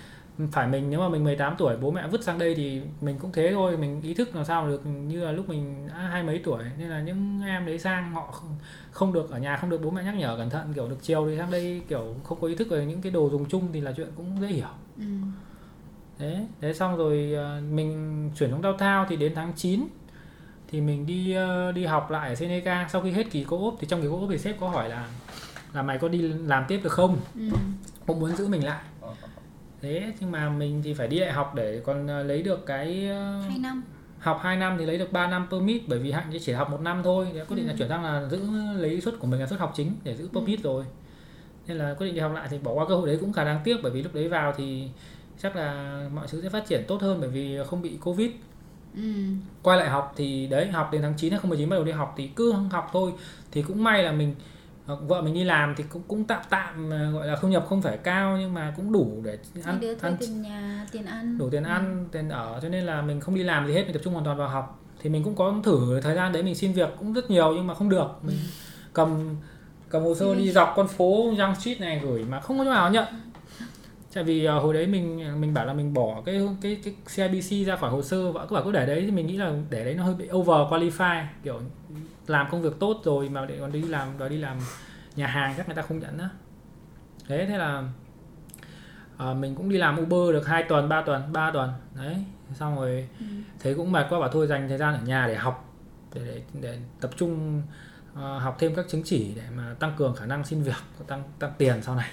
phải 0.52 0.68
mình 0.68 0.90
nếu 0.90 1.00
mà 1.00 1.10
mình 1.10 1.24
18 1.24 1.56
tuổi 1.58 1.78
bố 1.78 1.92
mẹ 1.92 2.08
vứt 2.08 2.24
sang 2.24 2.40
đây 2.40 2.56
thì 2.56 2.82
mình 3.02 3.18
cũng 3.20 3.32
thế 3.32 3.52
thôi 3.54 3.78
mình 3.78 4.02
ý 4.02 4.14
thức 4.14 4.36
làm 4.36 4.46
sao 4.46 4.68
được 4.68 4.86
như 4.86 5.26
là 5.26 5.32
lúc 5.32 5.50
mình 5.50 5.88
đã 5.88 5.94
hai 5.94 6.24
mấy 6.24 6.42
tuổi. 6.44 6.64
Nên 6.78 6.90
là 6.90 7.02
những 7.02 7.42
em 7.48 7.66
đấy 7.66 7.80
sang 7.80 8.14
họ 8.14 8.34
không, 8.92 9.14
được 9.14 9.32
ở 9.32 9.40
nhà 9.40 9.58
không 9.58 9.70
được 9.70 9.82
bố 9.84 9.90
mẹ 9.90 10.04
nhắc 10.04 10.16
nhở 10.16 10.38
cẩn 10.38 10.50
thận 10.50 10.74
kiểu 10.74 10.88
được 10.88 10.98
chiều 11.02 11.28
thì 11.28 11.38
sang 11.38 11.52
đây 11.52 11.82
kiểu 11.88 12.16
không 12.24 12.42
có 12.42 12.48
ý 12.48 12.56
thức 12.56 12.68
về 12.70 12.86
những 12.86 13.02
cái 13.02 13.12
đồ 13.12 13.30
dùng 13.30 13.50
chung 13.50 13.68
thì 13.74 13.82
là 13.82 13.92
chuyện 13.98 14.08
cũng 14.16 14.42
dễ 14.42 14.48
hiểu. 14.48 14.68
Ừ. 14.98 15.06
thế 16.18 16.46
thế 16.62 16.74
xong 16.74 16.98
rồi 16.98 17.34
ờ, 17.36 17.62
mình 17.72 18.32
chuyển 18.36 18.52
xuống 18.52 18.62
đau 18.62 18.78
thao 18.78 19.06
thì 19.10 19.16
đến 19.16 19.32
tháng 19.36 19.54
9 19.56 19.88
thì 20.68 20.82
mình 20.82 21.06
đi 21.06 21.34
ờ, 21.34 21.72
đi 21.72 21.86
học 21.86 22.12
lại 22.12 22.30
ở 22.30 22.36
Seneca. 22.36 22.88
Sau 22.92 23.02
khi 23.02 23.12
hết 23.12 23.32
kỳ 23.32 23.46
cô 23.48 23.66
ốp 23.66 23.76
thì 23.80 23.88
trong 23.88 24.02
kỳ 24.02 24.08
cô 24.12 24.20
ốp 24.20 24.30
thì 24.30 24.38
sếp 24.38 24.60
có 24.60 24.70
hỏi 24.70 24.90
là 24.90 25.08
là 25.74 25.82
mày 25.82 25.98
có 25.98 26.08
đi 26.08 26.22
làm 26.22 26.66
tiếp 26.68 26.80
được 26.84 26.92
không? 26.92 27.18
Ừ. 27.36 27.42
cũng 28.08 28.20
muốn 28.20 28.36
giữ 28.36 28.48
mình 28.48 28.66
lại 28.66 28.82
thế 29.82 30.14
nhưng 30.20 30.32
mà 30.32 30.50
mình 30.50 30.82
thì 30.84 30.94
phải 30.94 31.08
đi 31.08 31.20
đại 31.20 31.32
học 31.32 31.54
để 31.56 31.82
còn 31.86 32.08
ờ, 32.08 32.24
lấy 32.24 32.44
được 32.44 32.66
cái 32.66 33.08
ờ, 33.10 33.42
hai 33.50 33.58
năm 33.58 33.84
học 34.20 34.40
2 34.44 34.58
năm 34.58 34.76
thì 34.80 34.86
lấy 34.86 34.98
được 34.98 35.12
3 35.12 35.28
năm 35.28 35.48
permit 35.52 35.82
bởi 35.88 36.00
vì 36.00 36.12
hạnh 36.12 36.32
chỉ 36.42 36.54
học 36.54 36.70
một 36.70 36.82
năm 36.82 37.02
thôi 37.04 37.28
thì 37.34 37.40
quyết 37.48 37.56
định 37.56 37.66
ừ. 37.66 37.70
là 37.70 37.76
chuyển 37.78 37.90
sang 37.90 38.04
là 38.04 38.28
giữ 38.30 38.42
lấy 38.78 39.02
suất 39.02 39.20
của 39.20 39.28
mình 39.28 39.40
là 39.40 39.48
suất 39.48 39.60
học 39.60 39.74
chính 39.76 39.92
để 40.04 40.16
giữ 40.16 40.30
permit 40.34 40.64
ừ. 40.64 40.64
rồi 40.64 40.86
nên 41.68 41.78
là 41.78 41.94
quyết 41.94 42.06
định 42.06 42.16
đi 42.16 42.22
học 42.22 42.32
lại 42.34 42.48
thì 42.52 42.58
bỏ 42.58 42.74
qua 42.74 42.86
cơ 42.88 42.96
hội 42.96 43.08
đấy 43.08 43.18
cũng 43.22 43.34
khá 43.34 43.44
đáng 43.44 43.62
tiếc 43.64 43.78
bởi 43.84 43.92
vì 43.92 44.04
lúc 44.04 44.14
đấy 44.14 44.28
vào 44.28 44.54
thì 44.58 44.90
chắc 45.42 45.56
là 45.56 46.02
mọi 46.14 46.28
thứ 46.28 46.42
sẽ 46.42 46.50
phát 46.50 46.66
triển 46.68 46.84
tốt 46.88 47.02
hơn 47.02 47.18
bởi 47.22 47.30
vì 47.30 47.58
không 47.68 47.82
bị 47.82 47.98
covid 48.02 48.32
ừ. 48.96 49.02
quay 49.64 49.78
lại 49.78 49.90
học 49.90 50.14
thì 50.16 50.48
đấy 50.48 50.68
học 50.68 50.90
đến 50.92 51.02
tháng 51.02 51.14
9 51.18 51.32
2019 51.32 51.70
bắt 51.70 51.76
đầu 51.76 51.84
đi 51.84 51.92
học 51.92 52.14
thì 52.18 52.28
cứ 52.28 52.54
học 52.72 52.90
thôi 52.94 53.14
thì 53.52 53.62
cũng 53.62 53.84
may 53.84 54.04
là 54.04 54.12
mình 54.12 54.36
vợ 54.86 55.22
mình 55.22 55.34
đi 55.34 55.44
làm 55.44 55.74
thì 55.78 55.84
cũng 55.90 56.02
cũng 56.08 56.24
tạm 56.24 56.42
tạm 56.50 56.90
gọi 57.14 57.28
là 57.28 57.36
thu 57.42 57.48
nhập 57.48 57.66
không 57.70 57.82
phải 57.82 57.98
cao 57.98 58.38
nhưng 58.38 58.54
mà 58.54 58.74
cũng 58.76 58.92
đủ 58.92 59.22
để 59.24 59.38
ăn 59.64 59.80
đứa 59.80 59.96
ăn 60.02 60.18
tiền 60.20 60.42
nhà 60.42 60.88
tiền 60.92 61.06
ăn. 61.06 61.38
Đủ 61.38 61.50
tiền 61.50 61.64
ừ. 61.64 61.70
ăn 61.70 62.08
tiền 62.12 62.30
ở 62.30 62.60
cho 62.62 62.70
nên 62.70 62.84
là 62.84 63.02
mình 63.02 63.20
không 63.20 63.36
đi 63.36 63.44
làm 63.44 63.68
gì 63.68 63.74
hết 63.74 63.84
mình 63.84 63.94
tập 63.94 64.02
trung 64.04 64.14
hoàn 64.14 64.26
toàn 64.26 64.38
vào 64.38 64.50
học. 64.50 64.80
Thì 65.02 65.10
mình 65.10 65.24
cũng 65.24 65.36
có 65.36 65.56
thử 65.64 66.00
thời 66.04 66.16
gian 66.16 66.32
đấy 66.32 66.44
mình 66.44 66.56
xin 66.56 66.74
việc 66.74 66.90
cũng 67.00 67.14
rất 67.14 67.30
nhiều 67.30 67.54
nhưng 67.56 67.68
mà 67.68 67.74
không 67.74 67.90
được. 67.90 68.08
Mình 68.22 68.36
ừ. 68.36 68.50
cầm 68.94 69.36
cầm 69.90 70.04
hồ 70.04 70.16
sơ 70.16 70.36
đi 70.36 70.52
dọc 70.52 70.74
con 70.76 70.88
phố 70.88 71.24
Young 71.24 71.56
Street 71.56 71.80
này 71.80 72.02
gửi 72.04 72.26
mà 72.30 72.40
không 72.40 72.58
có 72.58 72.64
chỗ 72.64 72.72
nào 72.72 72.92
nhận. 72.92 73.06
Tại 74.14 74.24
vì 74.24 74.48
uh, 74.48 74.64
hồi 74.64 74.74
đấy 74.74 74.88
mình 74.88 75.42
mình 75.42 75.54
bảo 75.54 75.66
là 75.66 75.74
mình 75.74 75.94
bỏ 75.94 76.22
cái 76.26 76.42
cái 76.62 76.82
cái 76.84 76.94
CIBC 77.16 77.68
ra 77.68 77.76
khỏi 77.76 77.90
hồ 77.90 78.02
sơ 78.02 78.32
vợ 78.32 78.46
cứ 78.50 78.54
bảo 78.54 78.64
cứ 78.64 78.72
để 78.72 78.86
đấy. 78.86 79.02
Thì 79.02 79.12
mình 79.12 79.28
nghĩ 79.28 79.38
là 79.38 79.54
để 79.70 79.86
đấy 79.86 79.94
nó 79.94 80.04
hơi 80.04 80.16
bị 80.16 80.30
over 80.32 80.74
qualify 80.74 81.24
kiểu 81.44 81.60
làm 82.28 82.48
công 82.52 82.62
việc 82.62 82.80
tốt 82.80 83.02
rồi 83.04 83.30
mà 83.30 83.46
để 83.46 83.58
còn 83.60 83.72
đi 83.72 83.82
làm 83.82 84.18
đòi 84.18 84.30
đi 84.30 84.38
làm 84.38 84.58
nhà 85.16 85.28
hàng 85.28 85.54
chắc 85.58 85.68
người 85.68 85.76
ta 85.76 85.82
không 85.82 86.00
nhận 86.00 86.18
nữa 86.18 86.30
thế 87.28 87.46
thế 87.46 87.58
là 87.58 87.84
uh, 89.30 89.38
mình 89.38 89.56
cũng 89.56 89.70
đi 89.70 89.78
làm 89.78 90.00
Uber 90.00 90.34
được 90.34 90.48
2 90.48 90.64
tuần 90.64 90.90
3 90.90 91.02
tuần 91.02 91.34
3 91.34 91.52
tuần 91.52 91.70
đấy. 91.96 92.26
Xong 92.54 92.76
rồi 92.76 93.08
ừ. 93.20 93.26
thấy 93.60 93.74
cũng 93.74 93.92
mệt 93.92 94.06
quá 94.10 94.20
bảo 94.20 94.30
thôi 94.30 94.48
dành 94.48 94.70
thời 94.70 94.78
gian 94.78 94.94
ở 94.94 95.02
nhà 95.06 95.28
để 95.28 95.36
học 95.36 95.74
để 96.14 96.22
để, 96.26 96.42
để 96.62 96.80
tập 97.02 97.12
trung 97.18 97.62
uh, 98.14 98.18
học 98.18 98.56
thêm 98.60 98.76
các 98.76 98.86
chứng 98.90 99.04
chỉ 99.06 99.34
để 99.36 99.44
mà 99.56 99.76
tăng 99.80 99.94
cường 99.98 100.16
khả 100.16 100.26
năng 100.26 100.46
xin 100.46 100.64
việc 100.64 100.76
tăng 101.08 101.24
tăng 101.40 101.52
tiền 101.58 101.82
sau 101.82 101.96
này 101.96 102.10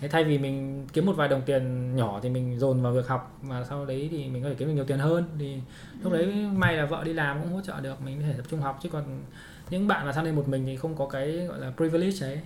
Thế 0.00 0.08
thay 0.08 0.24
vì 0.24 0.38
mình 0.38 0.86
kiếm 0.92 1.06
một 1.06 1.12
vài 1.16 1.28
đồng 1.28 1.42
tiền 1.42 1.96
nhỏ 1.96 2.20
thì 2.22 2.28
mình 2.28 2.58
dồn 2.58 2.82
vào 2.82 2.92
việc 2.92 3.08
học 3.08 3.38
mà 3.42 3.64
sau 3.68 3.86
đấy 3.86 4.08
thì 4.10 4.28
mình 4.28 4.42
có 4.42 4.48
thể 4.48 4.54
kiếm 4.54 4.68
được 4.68 4.74
nhiều 4.74 4.84
tiền 4.84 4.98
hơn. 4.98 5.24
Thì 5.38 5.56
lúc 6.02 6.12
đấy 6.12 6.26
may 6.56 6.76
là 6.76 6.86
vợ 6.86 7.04
đi 7.04 7.12
làm 7.12 7.42
cũng 7.42 7.52
hỗ 7.52 7.60
trợ 7.60 7.80
được 7.80 8.02
mình 8.02 8.20
có 8.20 8.26
thể 8.26 8.32
tập 8.36 8.46
trung 8.50 8.60
học. 8.60 8.78
Chứ 8.82 8.88
còn 8.88 9.04
những 9.70 9.88
bạn 9.88 10.06
mà 10.06 10.12
sang 10.12 10.24
đây 10.24 10.32
một 10.32 10.48
mình 10.48 10.66
thì 10.66 10.76
không 10.76 10.96
có 10.96 11.06
cái 11.06 11.32
gọi 11.32 11.58
là 11.58 11.72
privilege 11.76 12.26
ấy. 12.26 12.40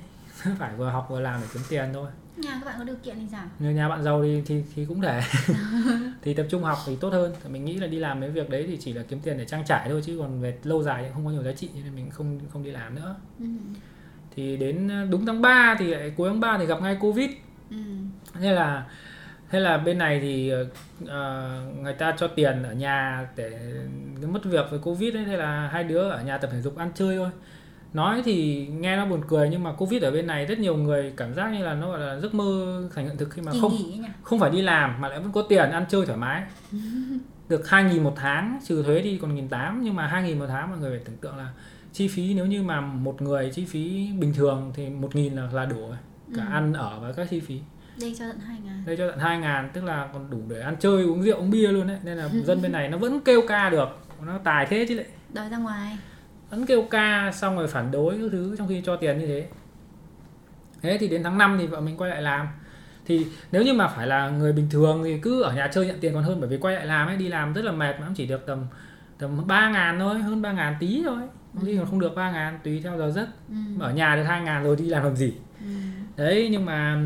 Phải 0.59 0.75
vừa 0.77 0.91
học 0.91 1.07
vừa 1.11 1.21
làm 1.21 1.41
để 1.41 1.47
kiếm 1.53 1.63
tiền 1.69 1.89
thôi. 1.93 2.11
Nhà 2.37 2.61
các 2.61 2.67
bạn 2.67 2.75
có 2.79 2.85
điều 2.85 2.97
kiện 2.97 3.17
thì 3.19 3.27
sao? 3.33 3.45
Như 3.59 3.71
nhà 3.71 3.89
bạn 3.89 4.03
giàu 4.03 4.23
thì 4.23 4.43
thì, 4.47 4.63
thì 4.75 4.85
cũng 4.85 5.01
thể. 5.01 5.21
Thì 6.23 6.35
tập 6.35 6.47
trung 6.51 6.63
học 6.63 6.79
thì 6.87 6.97
tốt 6.97 7.13
hơn. 7.13 7.35
Mình 7.49 7.65
nghĩ 7.65 7.77
là 7.77 7.87
đi 7.87 7.99
làm 7.99 8.21
mấy 8.21 8.31
việc 8.31 8.51
đấy 8.51 8.65
thì 8.67 8.77
chỉ 8.81 8.93
là 8.93 9.03
kiếm 9.09 9.21
tiền 9.21 9.39
để 9.39 9.45
trang 9.45 9.65
trải 9.67 9.89
thôi 9.89 10.03
chứ 10.07 10.19
còn 10.19 10.41
về 10.41 10.59
lâu 10.65 10.83
dài 10.83 11.03
thì 11.03 11.09
không 11.15 11.25
có 11.25 11.31
nhiều 11.31 11.43
giá 11.43 11.53
trị 11.53 11.69
nên 11.75 11.95
mình 11.95 12.11
không 12.11 12.41
không 12.53 12.65
đi 12.65 12.71
làm 12.71 12.95
nữa. 12.95 13.17
Ừ 13.41 13.47
thì 14.39 14.57
đến 14.57 14.89
ờ, 14.89 15.07
đúng 15.11 15.27
tháng 15.27 15.43
3 15.43 15.77
thì 15.79 15.87
lại 15.87 16.13
cuối 16.17 16.29
tháng 16.29 16.41
3 16.41 16.59
thì 16.59 16.67
gặp 16.67 16.83
ngay 16.83 16.97
covid. 17.01 17.31
Ừ. 17.71 17.77
nên 18.41 18.53
là 18.53 18.87
thế 19.51 19.61
là 19.61 19.79
bên 19.79 19.99
này 19.99 20.21
thì 20.21 20.53
uh, 20.55 21.09
người 21.83 21.93
ta 21.93 22.15
cho 22.19 22.29
tiền 22.29 22.63
ở 22.63 22.73
nhà 22.73 23.29
để 23.37 23.59
mất 24.33 24.45
việc 24.45 24.67
với 24.71 24.79
covid 24.79 25.15
ấy 25.15 25.25
thế 25.25 25.37
là 25.37 25.69
hai 25.73 25.85
đứa 25.85 26.11
ở 26.11 26.23
nhà 26.23 26.39
tập 26.39 26.51
thể 26.53 26.61
dục 26.61 26.77
ăn 26.77 26.91
chơi 26.95 27.17
thôi. 27.17 27.31
Nói 27.93 28.23
thì 28.25 28.67
nghe 28.67 28.97
nó 28.97 29.07
buồn 29.07 29.21
cười 29.29 29.49
nhưng 29.49 29.63
mà 29.63 29.73
covid 29.73 30.03
ở 30.03 30.11
bên 30.11 30.27
này 30.27 30.47
rất 30.47 30.59
nhiều 30.59 30.77
người 30.77 31.13
cảm 31.17 31.35
giác 31.35 31.53
như 31.53 31.65
là 31.65 31.75
nó 31.75 31.91
gọi 31.91 32.01
là 32.01 32.21
giấc 32.21 32.35
mơ 32.35 32.83
thành 32.95 33.05
hiện 33.05 33.17
thực 33.17 33.31
khi 33.31 33.43
mà 33.43 33.53
không 33.61 33.73
không 34.23 34.39
phải 34.39 34.51
đi 34.51 34.63
làm 34.63 35.01
mà 35.01 35.09
lại 35.09 35.21
vẫn 35.21 35.33
có 35.33 35.43
tiền 35.43 35.71
ăn 35.71 35.85
chơi 35.89 36.07
thoải 36.07 36.19
mái. 36.19 36.43
Được 37.49 37.69
hai 37.69 37.85
nghìn 37.85 38.03
một 38.05 38.15
tháng 38.17 38.61
trừ 38.67 38.83
thuế 38.83 39.01
đi 39.01 39.19
còn 39.23 39.35
nghìn 39.35 39.49
tám 39.49 39.81
nhưng 39.83 39.95
mà 39.95 40.07
hai 40.07 40.23
nghìn 40.23 40.39
một 40.39 40.47
tháng 40.49 40.71
mọi 40.71 40.79
người 40.79 40.91
phải 40.91 41.05
tưởng 41.05 41.17
tượng 41.17 41.37
là 41.37 41.49
chi 41.93 42.09
phí 42.09 42.35
nếu 42.35 42.47
như 42.47 42.63
mà 42.63 42.81
một 42.81 43.23
người 43.23 43.51
chi 43.55 43.65
phí 43.65 44.11
bình 44.19 44.35
thường 44.35 44.73
thì 44.75 44.89
một 44.89 45.17
nghìn 45.17 45.37
là 45.37 45.49
là 45.53 45.65
đủ 45.65 45.81
rồi. 45.81 45.97
Cả 46.37 46.43
ừ. 46.43 46.53
ăn 46.53 46.73
ở 46.73 47.01
và 47.01 47.13
các 47.13 47.31
chi 47.31 47.41
phí. 47.41 47.61
Đây 48.01 48.15
cho 48.19 48.25
tận 48.29 48.41
hai 48.41 48.59
ngàn. 48.65 48.83
Đây 48.87 48.97
cho 48.97 49.11
tận 49.11 49.19
hai 49.19 49.39
ngàn 49.39 49.71
tức 49.73 49.85
là 49.85 50.09
còn 50.13 50.31
đủ 50.31 50.41
để 50.49 50.61
ăn 50.61 50.77
chơi 50.81 51.05
uống 51.05 51.23
rượu 51.23 51.37
uống 51.37 51.51
bia 51.51 51.69
luôn 51.69 51.89
đấy. 51.89 51.99
Nên 52.03 52.19
là 52.19 52.29
dân 52.45 52.63
bên 52.63 52.73
này 52.73 52.89
nó 52.89 52.99
vẫn 52.99 53.21
kêu 53.21 53.43
ca 53.49 53.71
được. 53.71 53.89
Nó 54.27 54.39
tài 54.39 54.67
thế 54.67 54.87
chứ 54.89 54.95
lại 54.95 55.07
đòi 55.33 55.49
ra 55.49 55.57
ngoài. 55.57 55.99
Vẫn 56.51 56.67
kêu 56.67 56.83
ca 56.83 57.33
xong 57.35 57.57
rồi 57.57 57.67
phản 57.67 57.91
đối 57.91 58.15
các 58.15 58.29
thứ 58.33 58.57
trong 58.59 58.69
khi 58.69 58.83
cho 58.85 58.97
tiền 58.97 59.19
như 59.19 59.27
thế. 59.27 59.47
Thế 60.83 60.99
thì 61.01 61.09
đến 61.09 61.23
tháng 61.23 61.39
5 61.39 61.57
thì 61.61 61.67
vợ 61.67 61.81
mình 61.81 61.97
quay 61.97 62.11
lại 62.11 62.23
làm. 62.23 62.49
Thì 63.07 63.27
nếu 63.53 63.63
như 63.63 63.73
mà 63.73 63.89
phải 63.89 64.07
là 64.07 64.31
người 64.31 64.53
bình 64.53 64.69
thường 64.71 65.03
thì 65.05 65.19
cứ 65.19 65.43
ở 65.43 65.53
nhà 65.53 65.69
chơi 65.73 65.87
nhận 65.87 66.01
tiền 66.01 66.15
còn 66.15 66.23
hơn 66.23 66.41
bởi 66.41 66.49
vì 66.49 66.57
quay 66.57 66.75
lại 66.75 66.87
làm 66.87 67.09
ấy 67.09 67.17
đi 67.17 67.29
làm 67.29 67.53
rất 67.53 67.65
là 67.65 67.73
mệt 67.73 68.01
mà 68.01 68.07
cũng 68.07 68.15
chỉ 68.15 68.27
được 68.27 68.47
tầm 68.47 68.67
tầm 69.19 69.47
ba 69.47 69.71
ngàn 69.71 69.99
thôi 69.99 70.19
hơn 70.19 70.43
ba 70.43 70.53
ngàn 70.53 70.77
tí 70.81 71.03
thôi. 71.05 71.23
Có 71.55 71.61
khi 71.67 71.77
còn 71.77 71.87
không 71.87 72.01
được 72.01 72.15
ba 72.17 72.31
ngàn 72.31 72.59
tùy 72.65 72.81
theo 72.85 72.99
giờ 72.99 73.11
giấc. 73.11 73.29
Ừ. 73.49 73.57
ở 73.81 73.93
nhà 73.93 74.17
được 74.17 74.23
hai 74.23 74.41
ngàn 74.41 74.65
rồi 74.65 74.77
đi 74.77 74.85
làm 74.85 75.05
làm 75.05 75.17
gì? 75.17 75.33
Ừ. 75.61 75.67
đấy 76.17 76.49
nhưng 76.53 76.65
mà 76.65 77.03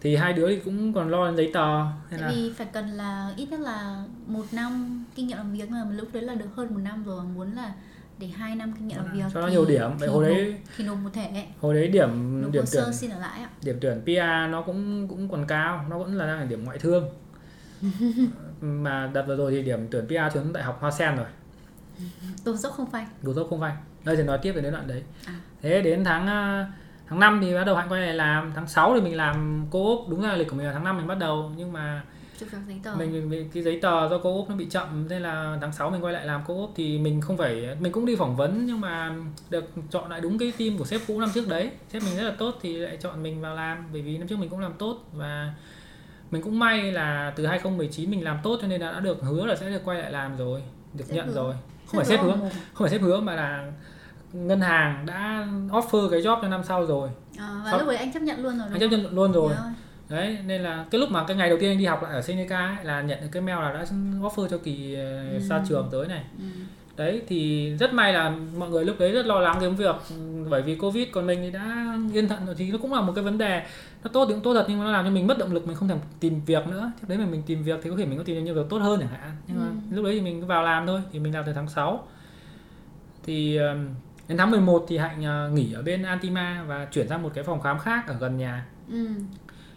thì 0.00 0.16
hai 0.16 0.32
đứa 0.32 0.48
thì 0.48 0.60
cũng 0.64 0.92
còn 0.92 1.08
lo 1.10 1.26
đến 1.26 1.36
giấy 1.36 1.50
tờ 1.54 1.84
Tại 2.10 2.20
là... 2.20 2.28
vì 2.28 2.52
phải 2.56 2.66
cần 2.72 2.88
là 2.88 3.32
ít 3.36 3.46
nhất 3.50 3.60
là 3.60 4.04
một 4.26 4.44
năm 4.52 5.04
kinh 5.14 5.26
nghiệm 5.26 5.36
làm 5.36 5.52
việc 5.52 5.70
mà 5.70 5.84
lúc 5.90 6.08
đấy 6.12 6.22
là 6.22 6.34
được 6.34 6.48
hơn 6.56 6.74
một 6.74 6.80
năm 6.84 7.04
rồi 7.04 7.24
muốn 7.24 7.52
là 7.52 7.72
để 8.18 8.26
hai 8.26 8.56
năm 8.56 8.72
kinh 8.72 8.88
nghiệm 8.88 8.98
làm 8.98 9.12
việc 9.12 9.24
cho 9.34 9.40
nó 9.40 9.46
nhiều 9.46 9.64
điểm. 9.64 9.90
Vậy 9.98 10.08
hồi 10.08 10.24
đấy 10.24 10.56
thì 10.76 10.84
nộp 10.84 10.98
một 10.98 11.10
thể 11.12 11.46
hồi 11.60 11.74
đấy 11.74 11.88
điểm 11.88 12.42
nộp 12.42 12.52
điểm 12.52 12.64
tuyển 12.72 12.92
xin 12.92 13.10
ở 13.10 13.20
lại 13.20 13.40
ạ. 13.40 13.48
điểm 13.64 13.78
tuyển 13.80 14.00
PR 14.04 14.50
nó 14.50 14.62
cũng 14.66 15.08
cũng 15.08 15.28
còn 15.28 15.46
cao 15.46 15.84
nó 15.90 15.98
vẫn 15.98 16.14
là 16.14 16.26
đang 16.26 16.38
là 16.38 16.44
điểm 16.44 16.64
ngoại 16.64 16.78
thương. 16.78 17.08
Mà 18.60 19.10
đợt 19.14 19.24
vừa 19.26 19.36
rồi 19.36 19.52
thì 19.52 19.62
điểm 19.62 19.88
tuyển 19.90 20.06
PR 20.06 20.34
xuống 20.34 20.52
đại 20.52 20.64
học 20.64 20.78
Hoa 20.80 20.90
Sen 20.90 21.16
rồi 21.16 21.26
đột 22.44 22.56
dốc 22.56 22.72
không 22.72 22.90
phanh. 22.90 23.06
Đột 23.22 23.32
dốc 23.32 23.46
không 23.50 23.60
phanh. 23.60 23.76
Đây 24.04 24.16
thì 24.16 24.22
nói 24.22 24.38
tiếp 24.42 24.52
về 24.52 24.62
đến 24.62 24.72
đoạn 24.72 24.88
đấy. 24.88 25.02
À. 25.26 25.34
thế 25.62 25.82
đến 25.82 26.04
tháng 26.04 26.26
à, 26.26 26.72
tháng 27.08 27.20
5 27.20 27.38
thì 27.42 27.54
bắt 27.54 27.64
đầu 27.64 27.76
hạnh 27.76 27.88
quay 27.88 28.00
lại 28.00 28.14
làm. 28.14 28.52
Tháng 28.54 28.68
6 28.68 28.94
thì 28.94 29.00
mình 29.00 29.16
làm 29.16 29.66
cô 29.70 29.96
ốp 29.96 30.08
đúng 30.08 30.22
là 30.22 30.36
lịch 30.36 30.48
của 30.48 30.56
mình 30.56 30.66
là 30.66 30.72
tháng 30.72 30.84
5 30.84 30.96
mình 30.96 31.06
bắt 31.06 31.18
đầu. 31.18 31.52
Nhưng 31.56 31.72
mà 31.72 32.02
giấy 32.66 32.80
tờ. 32.82 32.94
mình, 32.94 33.30
mình 33.30 33.50
cái 33.54 33.62
giấy 33.62 33.78
tờ 33.82 34.08
do 34.08 34.18
cô 34.22 34.36
ốp 34.38 34.50
nó 34.50 34.56
bị 34.56 34.66
chậm. 34.70 35.08
Nên 35.08 35.22
là 35.22 35.58
tháng 35.60 35.72
6 35.72 35.90
mình 35.90 36.04
quay 36.04 36.12
lại 36.12 36.26
làm 36.26 36.40
cô 36.46 36.60
ốp 36.60 36.70
thì 36.76 36.98
mình 36.98 37.20
không 37.20 37.36
phải 37.36 37.76
mình 37.80 37.92
cũng 37.92 38.06
đi 38.06 38.16
phỏng 38.16 38.36
vấn 38.36 38.66
nhưng 38.66 38.80
mà 38.80 39.14
được 39.50 39.64
chọn 39.90 40.10
lại 40.10 40.20
đúng 40.20 40.38
cái 40.38 40.52
team 40.58 40.78
của 40.78 40.84
sếp 40.84 41.00
cũ 41.06 41.20
năm 41.20 41.30
trước 41.34 41.48
đấy. 41.48 41.70
Sếp 41.88 42.02
mình 42.02 42.16
rất 42.16 42.22
là 42.22 42.34
tốt 42.38 42.58
thì 42.62 42.76
lại 42.76 42.96
chọn 43.00 43.22
mình 43.22 43.40
vào 43.40 43.54
làm. 43.54 43.86
Bởi 43.92 44.02
vì 44.02 44.18
năm 44.18 44.28
trước 44.28 44.38
mình 44.38 44.48
cũng 44.48 44.60
làm 44.60 44.72
tốt. 44.78 44.98
Và 45.12 45.54
mình 46.30 46.42
cũng 46.42 46.58
may 46.58 46.92
là 46.92 47.32
từ 47.36 47.46
2019 47.46 48.10
mình 48.10 48.24
làm 48.24 48.38
tốt 48.42 48.58
cho 48.62 48.68
nên 48.68 48.80
là 48.80 48.92
đã 48.92 49.00
được 49.00 49.22
hứa 49.22 49.46
là 49.46 49.56
sẽ 49.56 49.70
được 49.70 49.84
quay 49.84 49.98
lại 49.98 50.12
làm 50.12 50.36
rồi 50.36 50.62
được 50.94 51.04
sếp 51.08 51.16
nhận 51.16 51.26
hứa. 51.26 51.34
rồi 51.34 51.54
không 51.92 52.04
phải 52.04 52.04
xếp 52.04 52.22
hứa. 52.22 52.32
Không 52.32 52.50
phải 52.78 52.90
xếp 52.90 52.98
hứa 53.02 53.20
mà 53.20 53.34
là 53.34 53.72
ngân 54.32 54.60
hàng 54.60 55.06
đã 55.06 55.46
offer 55.70 56.08
cái 56.10 56.20
job 56.22 56.42
cho 56.42 56.48
năm 56.48 56.60
sau 56.64 56.86
rồi. 56.86 57.08
À, 57.38 57.48
và 57.64 57.70
Sau- 57.70 57.78
lúc 57.78 57.88
đấy 57.88 57.96
anh 57.96 58.12
chấp 58.12 58.20
nhận 58.22 58.42
luôn 58.42 58.58
rồi 58.58 58.66
anh 58.70 58.80
chấp 58.80 58.88
nhận 58.88 59.14
luôn 59.14 59.32
rồi. 59.32 59.52
Đấy 60.08 60.38
nên 60.46 60.62
là 60.62 60.84
cái 60.90 61.00
lúc 61.00 61.10
mà 61.10 61.24
cái 61.24 61.36
ngày 61.36 61.48
đầu 61.48 61.58
tiên 61.60 61.70
anh 61.70 61.78
đi 61.78 61.84
học 61.84 62.02
lại 62.02 62.12
ở 62.12 62.22
Seneca 62.22 62.58
ấy, 62.66 62.84
là 62.84 63.00
nhận 63.02 63.20
được 63.20 63.28
cái 63.32 63.42
mail 63.42 63.58
là 63.58 63.72
đã 63.72 63.84
offer 64.20 64.48
cho 64.48 64.58
kỳ 64.58 64.94
ờ, 64.94 65.18
Ừ. 65.32 65.38
ra 65.38 65.60
trường 65.68 65.88
tới 65.92 66.08
này. 66.08 66.24
Ừ. 66.38 66.44
đấy 66.96 67.22
thì 67.28 67.70
rất 67.80 67.94
may 67.94 68.12
là 68.12 68.32
mọi 68.58 68.68
người 68.70 68.84
lúc 68.84 68.96
đấy 68.98 69.12
rất 69.12 69.26
lo 69.26 69.38
lắng 69.40 69.56
cái 69.60 69.70
việc 69.70 69.96
ừ, 70.10 70.16
bởi 70.50 70.62
vì 70.62 70.74
covid 70.76 71.08
còn 71.12 71.26
mình 71.26 71.38
thì 71.42 71.50
đã 71.50 71.96
yên 72.12 72.28
thận 72.28 72.46
rồi 72.46 72.54
thì 72.58 72.70
nó 72.70 72.78
cũng 72.82 72.92
là 72.94 73.00
một 73.00 73.12
cái 73.14 73.24
vấn 73.24 73.38
đề 73.38 73.62
nó 74.04 74.10
tốt 74.12 74.24
thì 74.28 74.34
cũng 74.34 74.42
tốt 74.42 74.54
thật 74.54 74.64
nhưng 74.68 74.78
mà 74.78 74.84
nó 74.84 74.90
làm 74.92 75.04
cho 75.04 75.10
mình 75.10 75.26
mất 75.26 75.38
động 75.38 75.52
lực 75.52 75.66
mình 75.66 75.76
không 75.76 75.88
thèm 75.88 75.98
tìm 76.20 76.40
việc 76.46 76.66
nữa. 76.66 76.92
Tiếp 77.00 77.04
đấy 77.08 77.18
mà 77.18 77.24
mình 77.26 77.42
tìm 77.46 77.62
việc 77.62 77.80
thì 77.82 77.90
có 77.90 77.96
thể 77.96 78.04
mình 78.06 78.18
có 78.18 78.24
tìm 78.24 78.36
được 78.36 78.42
nhiều 78.42 78.54
việc 78.54 78.66
tốt 78.70 78.78
hơn 78.78 79.00
chẳng 79.00 79.08
hạn. 79.08 79.30
Nhưng 79.48 79.58
mà 79.60 79.66
Ừ. 79.66 79.72
lúc 79.94 80.04
đấy 80.04 80.14
thì 80.14 80.20
mình 80.20 80.40
cứ 80.40 80.46
vào 80.46 80.62
làm 80.62 80.86
thôi 80.86 81.00
thì 81.12 81.18
mình 81.18 81.34
làm 81.34 81.44
từ 81.46 81.52
tháng 81.52 81.68
6 81.68 82.06
thì 83.24 83.58
đến 84.28 84.38
tháng 84.38 84.50
11 84.50 84.84
thì 84.88 84.98
hạnh 84.98 85.24
ờ, 85.24 85.48
nghỉ 85.50 85.72
ở 85.72 85.82
bên 85.82 86.02
Antima 86.02 86.64
và 86.66 86.84
chuyển 86.92 87.08
sang 87.08 87.22
một 87.22 87.30
cái 87.34 87.44
phòng 87.44 87.60
khám 87.60 87.78
khác 87.78 88.06
ở 88.06 88.14
gần 88.20 88.36
nhà. 88.36 88.66
Ừ. 88.90 89.06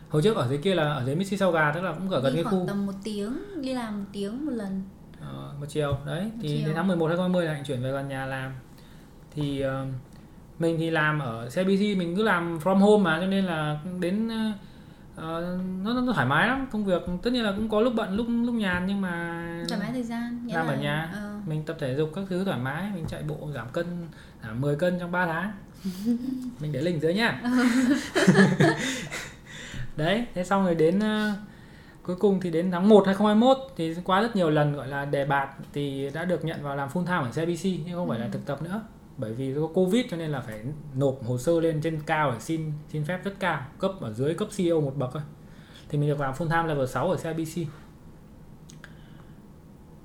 hồi 0.09 0.21
trước 0.21 0.35
ở 0.37 0.47
dưới 0.47 0.57
kia 0.57 0.75
là 0.75 0.93
ở 0.93 1.05
dưới 1.05 1.15
Mississauga 1.15 1.71
tức 1.71 1.81
là 1.81 1.91
cũng 1.93 2.09
ở 2.09 2.21
gần 2.21 2.33
đi 2.35 2.35
cái 2.35 2.43
khoảng 2.43 2.61
khu 2.61 2.67
tầm 2.67 2.85
một 2.85 2.93
tiếng 3.03 3.37
đi 3.61 3.73
làm 3.73 3.99
một 3.99 4.05
tiếng 4.13 4.45
một 4.45 4.51
lần. 4.51 4.83
Ờ, 5.21 5.53
một 5.59 5.65
chiều. 5.69 5.97
Đấy 6.05 6.23
Một 6.23 6.29
thì 6.41 6.57
chiều. 6.57 6.65
đến 6.67 6.75
tháng 6.75 6.87
11 6.87 7.07
2020 7.07 7.45
là 7.45 7.53
hạnh 7.53 7.63
chuyển 7.65 7.83
về 7.83 7.91
gần 7.91 8.07
nhà 8.07 8.25
làm. 8.25 8.51
Thì 9.35 9.63
mình 10.59 10.75
thì 10.79 10.89
làm 10.89 11.19
ở 11.19 11.49
CBC 11.49 11.97
mình 11.97 12.15
cứ 12.15 12.23
làm 12.23 12.57
from 12.57 12.75
home 12.77 13.03
mà 13.03 13.19
cho 13.19 13.27
nên 13.27 13.45
là 13.45 13.79
đến 13.99 14.29
ờ, 15.15 15.57
nó, 15.83 16.01
nó 16.01 16.13
thoải 16.13 16.25
mái 16.27 16.47
lắm 16.47 16.67
công 16.71 16.85
việc 16.85 17.01
tất 17.23 17.33
nhiên 17.33 17.43
là 17.43 17.51
cũng 17.55 17.69
có 17.69 17.81
lúc 17.81 17.93
bận 17.95 18.15
lúc 18.15 18.27
lúc 18.29 18.55
nhàn 18.55 18.85
nhưng 18.87 19.01
mà 19.01 19.43
thoải 19.69 19.81
mái 19.81 19.91
thời 19.91 20.03
gian 20.03 20.47
làm 20.51 20.67
là 20.67 20.73
ở 20.73 20.77
nhà. 20.79 21.09
ờ, 21.13 21.39
mình 21.47 21.63
tập 21.65 21.77
thể 21.79 21.95
dục 21.95 22.11
các 22.15 22.25
thứ 22.29 22.43
thoải 22.43 22.59
mái 22.59 22.91
mình 22.95 23.05
chạy 23.07 23.23
bộ 23.23 23.49
giảm 23.55 23.67
cân 23.73 23.85
giảm 24.43 24.61
10 24.61 24.75
cân 24.75 24.99
trong 24.99 25.11
3 25.11 25.25
tháng. 25.25 25.51
Mình 26.59 26.71
để 26.71 26.81
link 26.81 27.01
dưới 27.01 27.13
nhá. 27.13 27.41
Đấy 29.97 30.25
thế 30.35 30.43
xong 30.43 30.63
rồi 30.65 30.75
đến 30.75 30.99
ờ, 30.99 31.31
cuối 32.03 32.15
cùng 32.15 32.39
thì 32.41 32.51
đến 32.51 32.71
tháng 32.71 32.89
1 32.89 33.03
2021 33.05 33.57
thì 33.77 33.95
qua 34.03 34.21
rất 34.21 34.35
nhiều 34.35 34.49
lần 34.49 34.73
gọi 34.73 34.87
là 34.87 35.05
đề 35.05 35.25
bạt 35.25 35.49
thì 35.73 36.09
đã 36.13 36.25
được 36.25 36.45
nhận 36.45 36.63
vào 36.63 36.75
làm 36.75 36.89
full 36.89 37.05
time 37.05 37.17
ở 37.17 37.29
CBC 37.29 37.65
nhưng 37.85 37.95
không 37.95 38.09
phải 38.09 38.19
là 38.19 38.25
Ừ. 38.25 38.29
thực 38.33 38.45
tập 38.45 38.61
nữa 38.61 38.81
bởi 39.17 39.33
vì 39.33 39.53
có 39.55 39.67
covid 39.67 40.05
cho 40.09 40.17
nên 40.17 40.31
là 40.31 40.41
phải 40.41 40.59
nộp 40.95 41.25
hồ 41.25 41.37
sơ 41.37 41.59
lên 41.59 41.81
trên 41.81 41.99
cao 42.05 42.31
để 42.31 42.39
xin 42.39 42.71
xin 42.89 43.03
phép 43.03 43.23
rất 43.23 43.39
cao 43.39 43.61
cấp 43.79 43.91
ở 44.01 44.13
dưới 44.13 44.33
cấp 44.33 44.47
CEO 44.57 44.81
một 44.81 44.93
bậc 44.97 45.09
thôi 45.13 45.21
thì 45.89 45.97
mình 45.97 46.09
được 46.09 46.19
làm 46.19 46.33
full 46.33 46.49
time 46.49 46.67
level 46.67 46.85
6 46.85 47.11
ở 47.11 47.17
CBC 47.17 47.61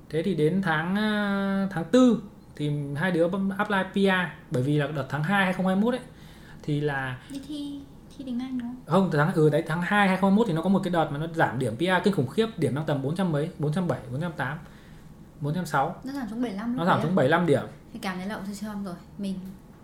thế 0.09 0.23
thì 0.23 0.35
đến 0.35 0.61
tháng 0.61 0.95
ờ, 0.95 1.67
tháng 1.71 1.83
4 1.93 2.19
thì 2.55 2.71
hai 2.95 3.11
đứa 3.11 3.27
apply 3.57 3.77
PR 3.93 4.31
bởi 4.51 4.63
vì 4.63 4.77
là 4.77 4.87
đợt 4.87 5.05
tháng 5.09 5.23
2 5.23 5.45
2021 5.45 5.93
ấy 5.93 6.01
thì 6.63 6.81
là 6.81 7.19
đi 7.29 7.41
thi 7.47 7.79
thi 8.17 8.23
tiếng 8.25 8.39
Anh 8.39 8.59
đúng 8.59 8.67
không? 8.67 8.75
không 8.85 9.09
từ 9.11 9.17
tháng 9.17 9.33
ừ 9.33 9.49
đấy 9.49 9.63
tháng 9.67 9.81
2 9.81 10.07
2021 10.07 10.47
thì 10.47 10.53
nó 10.53 10.61
có 10.61 10.69
một 10.69 10.81
cái 10.83 10.93
đợt 10.93 11.09
mà 11.11 11.17
nó 11.17 11.27
giảm 11.35 11.59
điểm 11.59 11.75
PR 11.77 12.03
kinh 12.03 12.13
khủng 12.13 12.27
khiếp 12.27 12.47
điểm 12.57 12.75
đang 12.75 12.85
tầm 12.85 13.01
400 13.01 13.31
mấy 13.31 13.49
407 13.59 13.99
408 14.11 14.57
406 15.41 15.95
nó 16.03 16.13
giảm 16.13 16.27
xuống 16.29 16.41
75 16.41 16.77
nó 16.77 16.85
giảm 16.85 17.01
xuống 17.01 17.11
á. 17.11 17.15
75 17.15 17.45
điểm 17.45 17.63
thì 17.93 17.99
cảm 17.99 18.17
thấy 18.17 18.27
là 18.27 18.35
ôi 18.35 18.53
xong 18.53 18.83
rồi. 18.83 18.95
Mình 19.17 19.35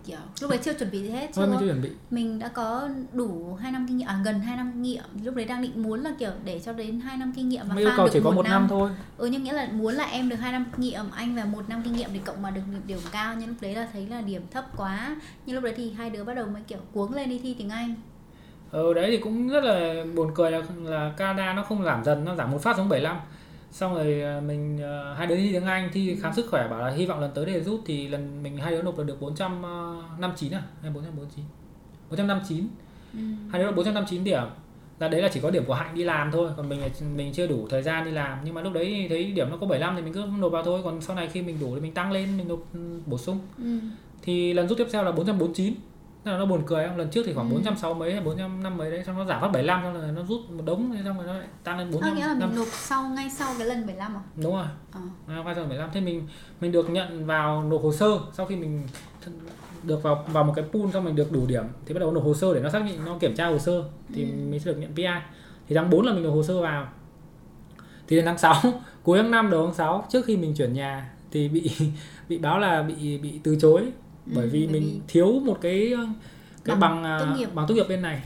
kiểu 0.04 0.18
lúc 0.40 0.50
đấy 0.50 0.60
chưa 0.62 0.74
chuẩn 0.74 0.90
bị 0.90 1.02
gì 1.02 1.10
hết 1.10 1.30
chưa 1.34 1.46
mình 1.46 1.56
chưa 1.60 1.66
chuẩn 1.66 1.82
bị? 1.82 1.90
mình 2.10 2.38
đã 2.38 2.48
có 2.48 2.88
đủ 3.12 3.54
2 3.54 3.72
năm 3.72 3.86
kinh 3.88 3.96
nghiệm 3.96 4.08
à 4.08 4.20
gần 4.24 4.40
2 4.40 4.56
năm 4.56 4.70
kinh 4.72 4.82
nghiệm. 4.82 5.04
Lúc 5.24 5.34
đấy 5.34 5.44
đang 5.44 5.62
định 5.62 5.82
muốn 5.82 6.00
là 6.00 6.10
kiểu 6.18 6.30
để 6.44 6.60
cho 6.64 6.72
đến 6.72 7.00
2 7.00 7.16
năm 7.16 7.32
kinh 7.36 7.48
nghiệm 7.48 7.68
và 7.68 7.74
yêu 7.76 7.90
cầu 7.96 8.08
chỉ 8.12 8.20
có 8.24 8.30
một 8.30 8.46
năm 8.46 8.66
thôi. 8.70 8.90
Ừ 9.16 9.26
nhưng 9.26 9.44
nghĩa 9.44 9.52
là 9.52 9.68
muốn 9.72 9.94
là 9.94 10.04
em 10.04 10.28
được 10.28 10.36
2 10.36 10.52
năm 10.52 10.64
kinh 10.72 10.80
nghiệm 10.80 11.10
anh 11.10 11.36
và 11.36 11.44
một 11.44 11.68
năm 11.68 11.82
kinh 11.84 11.92
nghiệm 11.92 12.10
để 12.12 12.20
cộng 12.24 12.42
mà 12.42 12.50
được 12.50 12.60
điểm, 12.72 12.80
điểm 12.86 12.98
cao. 13.12 13.34
Nhưng 13.38 13.48
lúc 13.48 13.56
đấy 13.60 13.74
là 13.74 13.88
thấy 13.92 14.06
là 14.06 14.20
điểm 14.20 14.42
thấp 14.50 14.76
quá. 14.76 15.16
Nhưng 15.46 15.54
lúc 15.54 15.64
đấy 15.64 15.74
thì 15.76 15.92
hai 15.92 16.10
đứa 16.10 16.24
bắt 16.24 16.34
đầu 16.34 16.46
mới 16.46 16.62
kiểu 16.62 16.78
cuống 16.92 17.14
lên 17.14 17.28
đi 17.28 17.38
thi 17.38 17.54
tiếng 17.58 17.70
Anh. 17.70 17.94
Ừ 18.70 18.94
đấy 18.94 19.10
thì 19.10 19.16
cũng 19.16 19.48
rất 19.48 19.64
là 19.64 20.04
buồn 20.14 20.30
cười 20.34 20.50
là 20.50 20.62
là 20.84 21.12
Canada 21.16 21.52
nó 21.52 21.62
không 21.62 21.84
giảm 21.84 22.04
dần 22.04 22.24
nó 22.24 22.34
giảm 22.34 22.50
một 22.50 22.62
phát 22.62 22.76
xuống 22.76 22.88
75 22.88 23.16
xong 23.70 23.94
rồi 23.94 24.22
à, 24.22 24.40
mình 24.40 24.82
à, 24.82 25.14
hai 25.18 25.26
đứa 25.26 25.36
thi 25.36 25.52
tiếng 25.52 25.64
Anh 25.64 25.90
thi 25.92 26.16
khám 26.22 26.34
sức 26.34 26.46
khỏe 26.50 26.68
bảo 26.68 26.80
là 26.80 26.90
hy 26.90 27.06
vọng 27.06 27.20
lần 27.20 27.30
tới 27.34 27.46
để 27.46 27.60
rút 27.60 27.80
thì 27.86 28.08
lần 28.08 28.42
mình 28.42 28.56
hai 28.56 28.72
đứa 28.72 28.82
nộp 28.82 28.98
được 28.98 29.20
459 29.20 30.52
à 30.52 30.62
hay 30.82 30.90
449 30.90 31.44
459 32.10 32.68
ừ. 33.12 33.18
hai 33.50 33.60
đứa 33.60 33.66
là 33.66 33.72
459 33.72 34.24
điểm. 34.24 34.42
Là 34.98 35.08
đấy 35.08 35.22
là 35.22 35.28
chỉ 35.28 35.40
có 35.40 35.50
điểm 35.50 35.64
của 35.64 35.74
hạnh 35.74 35.94
đi 35.94 36.04
làm 36.04 36.30
thôi 36.32 36.50
còn 36.56 36.68
mình 36.68 36.80
là 36.80 36.88
mình 37.16 37.32
chưa 37.32 37.46
đủ 37.46 37.66
thời 37.70 37.82
gian 37.82 38.04
đi 38.04 38.10
làm. 38.10 38.38
Nhưng 38.44 38.54
mà 38.54 38.62
lúc 38.62 38.72
đấy 38.72 39.06
thấy 39.08 39.24
điểm 39.24 39.50
nó 39.50 39.56
có 39.56 39.66
75 39.66 39.96
thì 39.96 40.02
mình 40.02 40.12
cứ 40.12 40.24
nộp 40.38 40.52
vào 40.52 40.62
thôi 40.62 40.80
còn 40.84 41.00
sau 41.00 41.16
này 41.16 41.28
khi 41.28 41.42
mình 41.42 41.56
đủ 41.60 41.74
thì 41.74 41.80
mình 41.80 41.92
tăng 41.92 42.12
lên 42.12 42.36
mình 42.36 42.48
nộp 42.48 42.60
ừ, 42.74 43.00
bổ 43.06 43.18
sung. 43.18 43.38
Ừ. 43.58 43.78
thì 44.22 44.52
lần 44.52 44.68
rút 44.68 44.78
tiếp 44.78 44.86
theo 44.92 45.04
là 45.04 45.12
449 45.12 45.74
Là 46.24 46.38
nó 46.38 46.46
buồn 46.46 46.62
cười 46.66 46.86
không 46.88 46.96
lần 46.96 47.08
trước 47.10 47.22
thì 47.26 47.32
khoảng 47.34 47.48
Ừ. 47.50 47.52
460 47.54 47.94
mấy 48.00 48.12
hay 48.12 48.22
405 48.24 48.76
mấy 48.76 48.90
đấy 48.90 49.02
xong 49.06 49.18
nó 49.18 49.24
giảm 49.24 49.40
phát 49.40 49.48
75 49.48 49.82
xong 49.82 49.94
rồi 49.94 50.12
nó 50.12 50.22
rút 50.22 50.50
một 50.50 50.62
đống 50.64 50.90
thế 50.94 51.00
xong 51.04 51.16
rồi 51.16 51.26
nó 51.26 51.32
lại 51.34 51.46
tăng 51.64 51.78
lên 51.78 51.86
À, 51.86 51.90
nghĩa 52.14 52.20
là 52.26 52.34
405 52.34 52.48
mình 52.48 52.58
nộp 52.58 52.68
sau 52.72 53.08
ngay 53.08 53.30
sau 53.30 53.54
cái 53.58 53.66
lần 53.66 53.86
15 53.86 54.14
à? 54.16 54.20
đúng 54.36 54.54
rồi 54.54 54.64
Ờ. 54.92 55.00
à, 55.28 55.36
quay 55.44 55.54
sang 55.54 55.68
15 55.68 55.90
thế 55.92 56.00
mình 56.00 56.26
mình 56.60 56.72
được 56.72 56.90
nhận 56.90 57.26
vào 57.26 57.62
nộp 57.62 57.82
hồ 57.82 57.92
sơ 57.92 58.06
sau 58.32 58.46
khi 58.46 58.56
mình 58.56 58.82
được 59.82 60.02
vào 60.02 60.24
vào 60.32 60.44
một 60.44 60.52
cái 60.56 60.64
pool 60.72 60.90
xong 60.92 61.04
mình 61.04 61.16
được 61.16 61.32
đủ 61.32 61.46
điểm 61.46 61.64
thì 61.86 61.94
bắt 61.94 61.98
đầu 62.00 62.12
nộp 62.12 62.24
hồ 62.24 62.34
sơ 62.34 62.54
để 62.54 62.60
nó 62.60 62.70
xác 62.70 62.82
định 62.84 63.04
nó 63.04 63.18
kiểm 63.20 63.34
tra 63.34 63.46
hồ 63.46 63.58
sơ 63.58 63.84
thì 64.14 64.22
Ừ. 64.22 64.28
mình 64.50 64.60
sẽ 64.60 64.72
được 64.72 64.78
nhận 64.78 64.94
PI 64.96 65.04
thì 65.68 65.76
tháng 65.76 65.90
4 65.90 66.06
là 66.06 66.12
mình 66.12 66.22
nộp 66.22 66.34
hồ 66.34 66.42
sơ 66.42 66.60
vào 66.60 66.88
thì 68.08 68.16
đến 68.16 68.24
tháng 68.24 68.38
6 68.38 68.54
cuối 69.02 69.18
tháng 69.18 69.30
5 69.30 69.50
đầu 69.50 69.66
tháng 69.66 69.74
6 69.74 70.06
trước 70.10 70.24
khi 70.24 70.36
mình 70.36 70.54
chuyển 70.54 70.72
nhà 70.72 71.10
thì 71.30 71.48
bị 71.48 71.70
bị 72.28 72.38
báo 72.38 72.58
là 72.58 72.82
bị 72.82 73.18
bị 73.18 73.40
từ 73.44 73.56
chối 73.60 73.82
bởi 74.34 74.44
Ừ, 74.44 74.50
vì 74.52 74.66
bởi 74.66 74.72
mình 74.72 74.82
vì- 74.94 75.00
thiếu 75.08 75.40
một 75.44 75.58
cái 75.60 75.94
cái 76.64 76.76
Bằng 76.76 77.02
bằng 77.02 77.18
tốt 77.20 77.26
nghiệp. 77.38 77.48
bằng 77.54 77.66
tốt 77.68 77.74
nghiệp 77.74 77.86
bên 77.88 78.02
này 78.02 78.22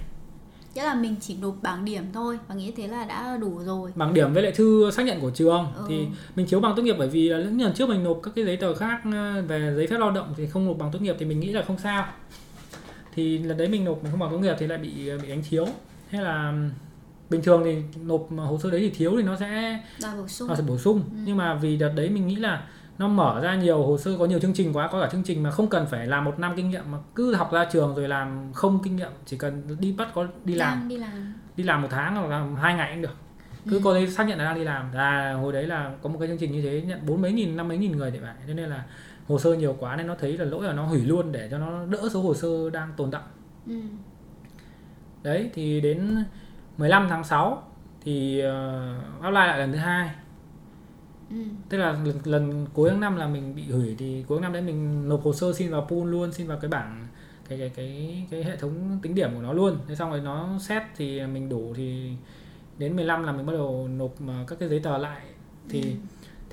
Nghĩa 0.75 0.83
là 0.85 0.95
mình 0.95 1.17
chỉ 1.21 1.37
nộp 1.41 1.55
bảng 1.63 1.85
điểm 1.85 2.05
thôi 2.13 2.39
và 2.49 2.55
nghĩ 2.55 2.73
thế 2.77 2.87
là 2.89 3.05
đã 3.05 3.37
đủ 3.41 3.59
rồi. 3.65 3.91
bằng 3.95 4.15
điểm 4.15 4.33
với 4.33 4.43
lại 4.43 4.53
thư 4.53 4.91
xác 4.91 5.03
nhận 5.07 5.21
của 5.21 5.31
trường 5.31 5.67
Ừ. 5.77 5.85
thì 5.89 6.07
mình 6.37 6.47
thiếu 6.47 6.61
bằng 6.61 6.73
tốt 6.77 6.83
nghiệp 6.83 6.95
bởi 6.99 7.09
vì 7.09 7.29
là 7.29 7.39
những 7.39 7.61
lần 7.63 7.75
trước 7.75 7.89
mình 7.89 8.05
nộp 8.05 8.21
các 8.23 8.33
cái 8.37 8.45
giấy 8.45 8.57
tờ 8.57 8.75
khác 8.75 9.01
ờ, 9.13 9.43
về 9.43 9.73
giấy 9.77 9.87
phép 9.87 9.97
lao 9.99 10.11
động 10.11 10.35
thì 10.37 10.47
không 10.47 10.67
nộp 10.67 10.79
bằng 10.79 10.91
tốt 10.93 10.99
nghiệp 11.03 11.17
thì 11.19 11.27
mình 11.27 11.41
nghĩ 11.41 11.53
là 11.53 11.63
không 11.63 11.79
sao 11.79 12.07
thì 13.15 13.39
lần 13.39 13.57
đấy 13.57 13.69
mình 13.69 13.85
nộp 13.85 14.03
mình 14.03 14.11
không 14.11 14.21
bằng 14.21 14.31
tốt 14.31 14.39
nghiệp 14.39 14.55
thì 14.59 14.67
lại 14.67 14.79
bị 14.79 14.91
bị 15.23 15.29
đánh 15.29 15.43
thiếu 15.51 15.67
thế 16.11 16.21
là 16.21 16.55
bình 17.31 17.43
thường 17.43 17.63
thì 17.65 17.77
nộp 18.05 18.29
hồ 18.37 18.59
sơ 18.63 18.71
đấy 18.71 18.81
thì 18.81 18.91
thiếu 18.91 19.13
thì 19.17 19.23
nó 19.23 19.37
sẽ 19.37 19.81
Đòi 20.03 20.17
bổ 20.17 20.29
sung. 20.29 20.49
nó 20.49 20.55
sẽ 20.55 20.63
bổ 20.63 20.79
sung 20.79 21.03
Ừ. 21.11 21.17
nhưng 21.25 21.37
mà 21.37 21.55
vì 21.55 21.77
đợt 21.77 21.93
đấy 21.97 22.09
mình 22.11 22.27
nghĩ 22.27 22.37
là 22.37 22.67
nó 22.99 23.09
mở 23.09 23.41
ra 23.43 23.55
nhiều 23.55 23.83
hồ 23.83 23.99
sơ 23.99 24.17
có 24.19 24.25
nhiều 24.27 24.39
chương 24.39 24.53
trình 24.55 24.73
quá 24.77 24.89
có 24.93 25.01
cả 25.01 25.09
chương 25.13 25.23
trình 25.23 25.43
mà 25.43 25.51
không 25.51 25.69
cần 25.69 25.87
phải 25.87 26.07
làm 26.07 26.25
một 26.25 26.39
năm 26.39 26.53
kinh 26.57 26.71
nghiệm 26.71 26.83
mà 26.91 26.99
cứ 27.15 27.35
học 27.35 27.53
ra 27.53 27.65
trường 27.73 27.95
rồi 27.95 28.09
làm 28.09 28.53
không 28.55 28.79
kinh 28.85 28.97
nghiệm 28.97 29.11
chỉ 29.27 29.37
cần 29.39 29.77
đi 29.81 29.93
bắt 29.93 30.09
có 30.15 30.27
đi 30.45 30.55
làm 30.55 30.79
Đang 30.79 30.89
đi 30.89 30.97
làm. 30.99 31.35
đi 31.57 31.65
làm 31.65 31.83
một 31.83 31.89
tháng 31.91 32.17
hoặc 32.17 32.27
là 32.29 32.47
hai 32.63 32.75
ngày 32.75 32.91
cũng 32.95 33.03
được 33.03 33.17
cứ 33.71 33.77
Ừ. 33.77 33.81
có 33.85 33.93
giấy 33.95 34.09
xác 34.11 34.25
nhận 34.29 34.39
là 34.39 34.45
đang 34.45 34.55
đi 34.55 34.65
làm 34.65 34.87
à 34.95 35.33
hồi 35.33 35.53
đấy 35.53 35.67
là 35.67 35.91
có 36.03 36.09
một 36.09 36.17
cái 36.19 36.29
chương 36.29 36.39
trình 36.39 36.53
như 36.53 36.63
thế 36.63 36.83
nhận 36.87 37.07
bốn 37.07 37.23
mấy 37.23 37.33
nghìn 37.33 37.57
năm 37.57 37.69
mấy 37.69 37.79
nghìn 37.79 37.93
người 37.97 38.11
để 38.11 38.19
vậy 38.19 38.35
cho 38.49 38.55
nên 38.55 38.71
là 38.71 38.85
hồ 39.29 39.39
sơ 39.39 39.55
nhiều 39.55 39.77
quá 39.79 39.97
nên 39.97 40.07
nó 40.07 40.15
thấy 40.21 40.39
là 40.39 40.45
lỗi 40.45 40.65
là 40.65 40.73
nó 40.73 40.85
hủy 40.85 41.01
luôn 41.01 41.33
để 41.33 41.49
cho 41.51 41.59
nó 41.59 41.87
đỡ 41.87 42.09
số 42.11 42.23
hồ 42.23 42.35
sơ 42.35 42.71
đang 42.71 42.93
tồn 42.97 43.11
động 43.11 43.23
Ừ. 43.67 43.75
đấy 45.23 45.51
thì 45.55 45.81
đến 45.81 46.25
15 46.79 47.07
tháng 47.09 47.25
6 47.25 47.63
thì 48.05 48.43
uh, 48.47 49.23
apply 49.23 49.35
lại 49.35 49.59
lần 49.59 49.73
thứ 49.73 49.79
hai 49.79 50.11
Ừ. 51.33 51.37
tức 51.69 51.79
là 51.79 51.93
lần, 51.93 52.19
lần 52.25 52.67
cuối 52.75 52.91
tháng 52.91 53.01
năm 53.01 53.17
là 53.17 53.29
mình 53.29 53.55
bị 53.55 53.63
hủy 53.71 53.95
thì 53.99 54.25
cuối 54.29 54.41
năm 54.41 54.53
đấy 54.53 54.63
mình 54.63 55.09
nộp 55.09 55.23
hồ 55.25 55.33
sơ 55.33 55.53
xin 55.53 55.71
vào 55.71 55.87
pool 55.91 56.09
luôn 56.11 56.33
xin 56.33 56.47
vào 56.47 56.59
cái 56.59 56.69
bảng 56.69 57.07
cái 57.49 57.59
cái 57.59 57.71
cái 57.77 58.27
cái 58.31 58.45
hệ 58.45 58.57
thống 58.57 58.99
tính 59.03 59.15
điểm 59.15 59.31
của 59.35 59.43
nó 59.43 59.53
luôn 59.53 59.79
thế 59.89 59.95
xong 59.95 60.11
rồi 60.11 60.21
nó 60.21 60.59
xét 60.61 60.83
thì 60.97 61.27
mình 61.27 61.49
đủ 61.49 61.73
thì 61.77 62.11
đến 62.79 62.97
15 62.97 63.23
là 63.25 63.33
mình 63.33 63.47
bắt 63.47 63.53
đầu 63.53 63.89
nộp 63.89 64.15
ờ, 64.29 64.45
các 64.49 64.59
cái 64.59 64.69
giấy 64.69 64.81
tờ 64.81 64.99
lại 64.99 65.21
thì 65.69 65.83
Ừ. 65.83 65.89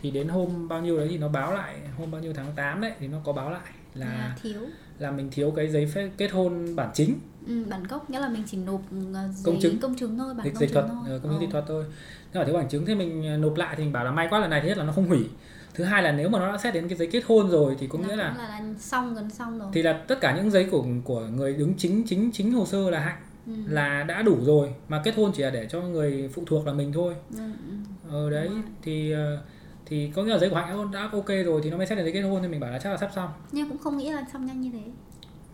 thì 0.01 0.11
đến 0.11 0.27
hôm 0.27 0.67
bao 0.67 0.81
nhiêu 0.81 0.97
đấy 0.97 1.07
thì 1.09 1.17
nó 1.17 1.27
báo 1.29 1.53
lại 1.53 1.75
hôm 1.97 2.11
bao 2.11 2.21
nhiêu 2.21 2.33
tháng 2.33 2.51
8 2.55 2.81
đấy 2.81 2.91
thì 2.99 3.07
nó 3.07 3.17
có 3.23 3.33
báo 3.33 3.51
lại 3.51 3.71
là 3.95 4.05
là 4.05 4.35
thiếu. 4.41 4.61
là 4.99 5.11
mình 5.11 5.29
thiếu 5.31 5.51
cái 5.51 5.67
giấy 5.67 5.85
phép 5.93 6.09
kết 6.17 6.31
hôn 6.31 6.75
bản 6.75 6.89
chính 6.93 7.19
Ừ, 7.49 7.63
bản 7.69 7.83
gốc 7.83 8.09
nghĩa 8.09 8.19
là 8.19 8.29
mình 8.29 8.43
chỉ 8.47 8.57
nộp 8.57 8.79
uh, 8.79 9.13
giấy 9.13 9.43
Công 9.43 9.59
chứng. 9.61 9.79
công 9.79 9.95
chứng 9.95 10.17
thôi, 10.17 10.33
bản 10.33 10.45
dịch 10.45 10.53
công 10.53 10.59
dịch 10.61 10.67
chứng 10.67 10.73
thuật 10.73 10.85
thôi. 10.89 10.97
ờ, 11.09 11.19
công 11.19 11.31
chứng 11.31 11.37
Ờ. 11.37 11.41
dịch 11.41 11.51
thuật 11.51 11.63
thôi 11.67 11.85
nhưng 12.33 12.39
mà 12.41 12.45
thiếu 12.45 12.55
bằng 12.55 12.69
chứng 12.69 12.85
thì 12.85 12.95
mình 12.95 13.27
ờ, 13.27 13.37
nộp 13.37 13.55
lại 13.57 13.75
thì 13.77 13.83
mình 13.83 13.93
bảo 13.93 14.05
là 14.05 14.11
may 14.11 14.27
quá 14.29 14.39
lần 14.39 14.49
này 14.49 14.61
thứ 14.61 14.67
nhất 14.67 14.77
là 14.77 14.83
nó 14.83 14.91
không 14.93 15.07
hủy 15.07 15.29
thứ 15.73 15.83
hai 15.83 16.03
là 16.03 16.11
nếu 16.11 16.29
mà 16.29 16.39
nó 16.39 16.51
đã 16.51 16.57
xét 16.57 16.73
đến 16.73 16.87
cái 16.87 16.97
giấy 16.97 17.07
kết 17.11 17.23
hôn 17.27 17.49
rồi 17.49 17.75
thì 17.79 17.87
có 17.87 17.99
nghĩa 17.99 18.15
là 18.15 18.35
là, 18.37 18.47
là 18.49 18.61
xong 18.79 19.15
gần 19.15 19.29
xong 19.29 19.59
rồi. 19.59 19.67
thì 19.73 19.81
là 19.81 19.93
tất 20.07 20.21
cả 20.21 20.35
những 20.35 20.51
giấy 20.51 20.67
của 20.71 20.85
của 21.03 21.21
người 21.21 21.53
đứng 21.53 21.73
chính 21.77 22.03
chính 22.07 22.31
chính 22.33 22.51
hồ 22.53 22.65
sơ 22.65 22.89
là 22.89 22.99
hạnh 22.99 23.17
Ừ. 23.47 23.53
là 23.67 24.03
đã 24.03 24.21
đủ 24.21 24.37
rồi 24.45 24.73
mà 24.89 25.01
kết 25.03 25.15
hôn 25.17 25.31
chỉ 25.35 25.43
là 25.43 25.49
để 25.49 25.67
cho 25.69 25.81
người 25.81 26.29
phụ 26.33 26.43
thuộc 26.45 26.67
là 26.67 26.73
mình 26.73 26.91
thôi 26.93 27.15
Ừ, 27.31 27.37
ừ. 27.37 27.75
ờ 28.11 28.29
đấy 28.29 28.49
thì 28.81 29.11
ờ, 29.11 29.37
thì 29.85 30.11
có 30.15 30.23
nghĩa 30.23 30.31
là 30.31 30.37
giấy 30.37 30.49
của 30.49 30.55
hạnh 30.55 30.91
đã 30.91 31.09
ok 31.11 31.27
rồi 31.45 31.61
thì 31.63 31.69
nó 31.69 31.77
mới 31.77 31.85
xét 31.87 31.97
đến 31.97 32.05
giấy 32.05 32.13
kết 32.13 32.21
hôn 32.21 32.41
thì 32.41 32.47
mình 32.47 32.59
bảo 32.59 32.71
là 32.71 32.79
chắc 32.79 32.89
là 32.89 32.97
sắp 32.97 33.11
xong 33.15 33.29
Nhưng 33.51 33.69
cũng 33.69 33.77
không 33.77 33.97
nghĩ 33.97 34.11
là 34.11 34.25
xong 34.33 34.45
nhanh 34.45 34.61
như 34.61 34.69
thế. 34.73 34.81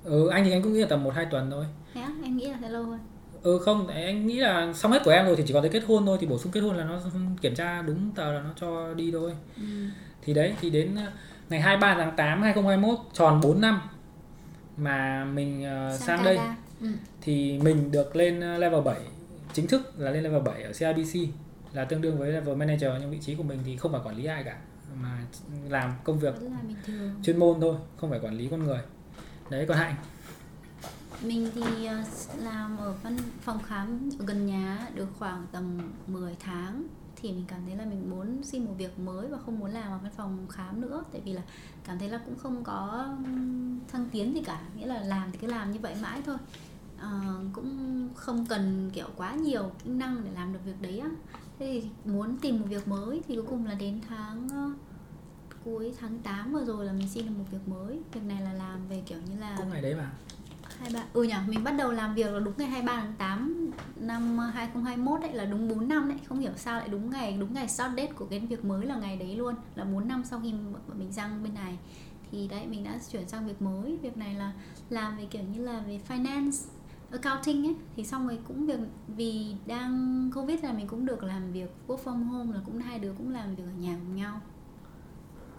Ừ 0.06 0.28
anh 0.28 0.44
thì 0.44 0.52
anh 0.52 0.62
cũng 0.62 0.74
nghĩ 0.74 0.82
là 0.82 0.88
tầm 0.90 1.04
một 1.04 1.14
hai 1.16 1.26
tuần 1.26 1.52
thôi 1.52 1.66
á? 1.96 2.10
Em 2.24 2.38
nghĩ 2.38 2.48
là 2.48 2.58
sẽ 2.62 2.70
lâu 2.70 2.84
hơn. 2.84 3.00
ừ 3.44 3.60
không 3.66 3.88
anh 3.88 4.28
nghĩ 4.28 4.40
là 4.40 4.74
xong 4.74 4.92
hết 4.92 5.02
của 5.06 5.12
em 5.12 5.26
rồi 5.26 5.36
thì 5.36 5.44
chỉ 5.48 5.54
còn 5.54 5.64
giấy 5.64 5.72
kết 5.72 5.84
hôn 5.88 6.06
thôi 6.06 6.18
thì 6.22 6.28
bổ 6.28 6.38
sung 6.38 6.52
kết 6.52 6.60
hôn 6.62 6.76
là 6.78 6.84
nó 6.84 7.00
kiểm 7.42 7.56
tra 7.56 7.82
đúng 7.82 8.12
tờ 8.16 8.32
là 8.34 8.42
nó 8.42 8.50
cho 8.56 8.94
đi 8.94 9.12
thôi 9.12 9.32
Ừ. 9.58 9.64
thì 10.22 10.34
đấy 10.34 10.56
thì 10.62 10.70
đến 10.70 10.96
ờ, 10.96 11.12
ngày 11.50 11.62
23 11.62 11.96
tháng 11.98 12.16
8 12.16 12.42
2021 12.42 13.00
tròn 13.14 13.42
4 13.44 13.62
năm 13.62 13.82
mà 14.78 15.26
mình 15.26 15.60
uh, 15.62 15.66
sang, 16.00 16.00
Sang 16.18 16.24
đây. 16.26 16.38
Ừ. 16.82 16.88
thì 17.22 17.60
mình 17.64 17.92
được 17.92 18.16
lên 18.16 18.38
uh, 18.56 18.60
level 18.60 18.82
7 18.82 18.96
chính 19.54 19.68
thức 19.68 19.94
là 19.98 20.12
lên 20.12 20.24
level 20.24 20.42
7 20.42 20.64
ở 20.64 20.72
CIBC 20.74 21.30
là 21.74 21.86
tương 21.86 22.02
đương 22.02 22.18
với 22.18 22.32
level 22.32 22.56
manager 22.56 22.92
nhưng 23.00 23.12
vị 23.12 23.18
trí 23.22 23.36
của 23.36 23.44
mình 23.44 23.60
thì 23.66 23.78
không 23.78 23.92
phải 23.92 24.02
quản 24.04 24.16
lý 24.18 24.26
ai 24.26 24.44
cả 24.44 24.58
mà 25.02 25.18
làm 25.70 25.92
công 26.04 26.20
việc 26.20 26.34
là 26.42 26.58
chuyên 27.24 27.38
môn 27.40 27.62
thôi 27.62 27.76
không 27.98 28.10
phải 28.10 28.20
quản 28.20 28.38
lý 28.38 28.48
con 28.52 28.64
người 28.64 28.80
đấy 29.50 29.66
còn 29.68 29.78
hạnh. 29.78 29.96
Mình 31.24 31.50
thì 31.56 31.86
ờ, 31.86 32.04
làm 32.44 32.78
ở 32.78 32.94
văn 33.04 33.18
phòng 33.42 33.64
khám 33.64 34.10
ở 34.20 34.26
gần 34.26 34.46
nhà 34.46 34.88
được 34.96 35.08
khoảng 35.20 35.46
tầm 35.52 35.78
10 36.08 36.36
tháng 36.40 36.88
thì 37.16 37.32
mình 37.32 37.46
cảm 37.48 37.60
thấy 37.66 37.76
là 37.76 37.86
mình 37.86 38.10
muốn 38.10 38.44
xin 38.44 38.66
một 38.66 38.74
việc 38.78 39.00
mới 39.00 39.28
và 39.28 39.38
không 39.46 39.60
muốn 39.60 39.72
làm 39.72 39.92
ở 39.92 40.00
văn 40.04 40.12
phòng 40.18 40.48
khám 40.50 40.82
nữa. 40.82 41.04
Tại 41.12 41.22
vì 41.26 41.34
là 41.34 41.42
cảm 41.84 42.00
thấy 42.00 42.10
là 42.10 42.18
cũng 42.26 42.36
không 42.40 42.64
có 42.64 43.08
thăng 43.88 44.10
tiến 44.12 44.36
gì 44.36 44.42
cả 44.42 44.62
nghĩa 44.76 44.86
là 44.86 45.00
làm 45.00 45.32
thì 45.32 45.38
cứ 45.38 45.48
làm 45.48 45.72
như 45.72 45.80
vậy 45.80 45.96
mãi 46.02 46.22
thôi. 46.26 46.38
À, 46.98 47.22
cũng 47.54 48.10
không 48.16 48.46
cần 48.46 48.92
kiểu 48.94 49.08
quá 49.16 49.36
nhiều 49.36 49.72
kỹ 49.84 49.90
năng 49.90 50.24
để 50.24 50.32
làm 50.36 50.54
được 50.54 50.60
việc 50.66 50.82
đấy 50.82 51.00
á. 51.00 51.10
Thế 51.60 51.82
thì 51.82 52.12
muốn 52.12 52.38
tìm 52.38 52.60
một 52.60 52.66
việc 52.70 52.88
mới 52.88 53.22
thì 53.28 53.36
cuối 53.36 53.46
cùng 53.50 53.66
là 53.66 53.74
đến 53.74 54.02
tháng 54.10 54.50
cuối 55.66 55.94
tháng 56.00 56.20
8 56.20 56.54
vừa 56.54 56.66
rồi 56.66 56.86
là 56.86 56.94
mình 56.94 57.10
xin 57.10 57.26
được 57.26 57.34
một 57.38 57.46
việc 57.52 57.68
mới. 57.68 58.00
Việc 58.14 58.24
này 58.24 58.42
là 58.42 58.54
làm 58.54 58.88
về 58.88 59.04
kiểu 59.06 59.18
như 59.30 59.40
là 59.40 59.56
cũng 59.58 59.70
ngày 59.70 59.82
đấy 59.82 59.96
mà. 59.96 60.12
23 60.80 61.04
ừ 61.14 61.24
nhỉ 61.24 61.34
mình 61.48 61.64
bắt 61.64 61.72
đầu 61.72 61.92
làm 61.92 62.16
việc 62.16 62.34
là 62.34 62.40
đúng 62.40 62.54
ngày 62.58 62.68
23 62.68 63.02
tháng 63.02 63.14
8 63.18 63.72
năm 63.96 64.40
2021 64.40 65.22
đấy 65.22 65.34
là 65.34 65.46
đúng 65.46 65.70
4 65.70 65.88
năm 65.88 66.10
đấy. 66.10 66.18
Không 66.28 66.40
hiểu 66.40 66.52
sao 66.56 66.80
lại 66.80 66.88
đúng 66.90 67.10
ngày 67.10 67.38
đúng 67.40 67.54
ngày 67.54 67.68
start 67.68 67.92
date 67.98 68.12
của 68.12 68.26
cái 68.26 68.40
việc 68.40 68.66
mới 68.66 68.86
là 68.86 68.96
ngày 68.96 69.18
đấy 69.18 69.36
luôn 69.36 69.56
là 69.76 69.84
4 69.84 70.08
năm 70.08 70.24
sau 70.26 70.40
khi 70.44 70.54
mình 70.94 71.12
sang 71.12 71.44
bên 71.44 71.54
này. 71.54 71.78
Thì 72.32 72.48
đấy 72.48 72.68
mình 72.68 72.84
đã 72.84 73.00
chuyển 73.12 73.28
sang 73.28 73.48
việc 73.48 73.62
mới. 73.62 73.98
Việc 73.98 74.18
này 74.18 74.34
là 74.34 74.54
làm 74.90 75.18
về 75.18 75.26
kiểu 75.26 75.44
như 75.44 75.66
là 75.66 75.80
về 75.80 76.00
finance 76.08 76.68
accounting 77.12 77.68
ấy. 77.68 77.76
Thì 77.96 78.04
xong 78.04 78.28
rồi 78.28 78.40
cũng 78.48 78.66
việc 78.66 78.80
vì 79.08 79.56
đang 79.66 80.30
covid 80.36 80.64
là 80.64 80.74
mình 80.74 80.88
cũng 80.88 81.06
được 81.06 81.24
làm 81.24 81.52
việc 81.52 81.70
work 81.88 81.98
from 82.04 82.24
home 82.24 82.54
là 82.54 82.62
cũng 82.66 82.80
hai 82.80 83.00
đứa 83.00 83.14
cũng 83.18 83.30
làm 83.30 83.56
việc 83.56 83.64
ở 83.64 83.74
nhà 83.80 83.98
cùng 84.00 84.16
nhau 84.16 84.42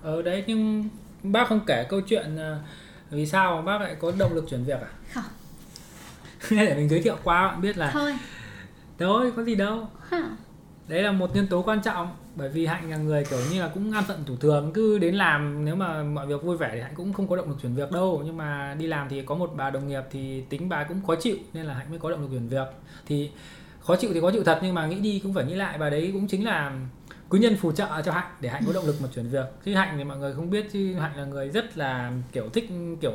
ở 0.06 0.22
đấy 0.22 0.44
nhưng 0.46 0.88
bác 1.22 1.48
không 1.48 1.60
kể 1.66 1.86
câu 1.88 2.00
chuyện 2.00 2.36
ờ, 2.36 2.58
vì 3.10 3.26
sao 3.26 3.62
bác 3.62 3.80
lại 3.80 3.96
có 4.00 4.12
động 4.18 4.34
lực 4.34 4.44
chuyển 4.50 4.64
việc 4.64 4.80
à? 4.80 4.90
Không 5.12 5.25
để 6.58 6.75
mình 6.75 6.88
giới 6.88 7.02
thiệu 7.02 7.16
qua 7.25 7.48
bạn 7.48 7.60
biết 7.60 7.78
là 7.78 7.90
thôi. 7.90 8.14
Thôi 8.98 9.32
có 9.36 9.42
gì 9.42 9.54
đâu. 9.54 9.88
Ha 10.08 10.22
đấy 10.88 11.02
là 11.02 11.12
một 11.12 11.34
nhân 11.34 11.46
tố 11.46 11.62
quan 11.62 11.82
trọng 11.82 12.08
bởi 12.36 12.48
vì 12.48 12.66
hạnh 12.66 12.90
là 12.90 12.96
người 12.96 13.25
kiểu 13.25 13.38
như 13.52 13.60
là 13.60 13.68
cũng 13.68 13.92
an 13.92 14.04
phận 14.08 14.25
thủ 14.26 14.36
thường 14.36 14.70
cứ 14.75 14.98
đến 14.98 15.14
làm 15.14 15.64
nếu 15.64 15.76
mà 15.76 16.02
mọi 16.02 16.26
việc 16.26 16.42
vui 16.42 16.56
vẻ 16.56 16.70
thì 16.75 16.80
hạnh 16.80 16.92
cũng 16.94 17.12
không 17.12 17.28
có 17.28 17.36
động 17.36 17.48
lực 17.48 17.56
chuyển 17.62 17.75
việc 17.75 17.92
đâu. 17.92 18.22
Nhưng 18.25 18.36
mà 18.36 18.76
đi 18.78 18.86
làm 18.86 19.08
thì 19.08 19.22
có 19.22 19.34
một 19.34 19.52
bà 19.56 19.70
đồng 19.70 19.88
nghiệp 19.88 20.02
thì 20.10 20.40
tính 20.48 20.68
bà 20.68 20.84
cũng 20.84 21.00
khó 21.06 21.14
chịu 21.14 21.36
nên 21.52 21.66
là 21.66 21.75
hạnh 21.75 21.86
mới 21.90 21.98
có 21.98 22.10
động 22.10 22.22
lực 22.22 22.28
chuyển 22.30 22.48
việc. 22.48 22.66
Thì 23.06 23.30
khó 23.80 23.96
chịu 23.96 24.10
thì 24.14 24.20
khó 24.20 24.30
chịu 24.30 24.44
thật 24.44 24.58
nhưng 24.62 24.75
mà 24.75 24.86
nghĩ 24.86 25.00
đi 25.00 25.20
cũng 25.22 25.34
phải 25.34 25.44
nghĩ 25.44 25.54
lại 25.54 25.78
bà 25.78 25.90
đấy 25.90 26.10
cũng 26.12 26.26
chính 26.26 26.44
là 26.44 26.72
quý 27.28 27.38
nhân 27.38 27.56
phù 27.56 27.73
trợ 27.73 28.02
cho 28.04 28.12
hạnh 28.12 28.26
để 28.40 28.49
hạnh 28.49 28.62
có 28.66 28.73
động 28.73 28.87
lực 28.87 28.97
mà 29.02 29.09
chuyển 29.14 29.28
việc. 29.28 29.47
Chứ 29.64 29.75
hạnh 29.75 29.95
thì 29.99 30.04
mọi 30.04 30.18
người 30.18 30.35
không 30.35 30.50
biết 30.50 30.73
chứ 30.73 30.95
hạnh 30.95 31.16
là 31.16 31.25
người 31.25 31.49
rất 31.49 31.78
là 31.78 32.12
kiểu 32.33 32.49
thích 32.49 32.68
kiểu 33.00 33.12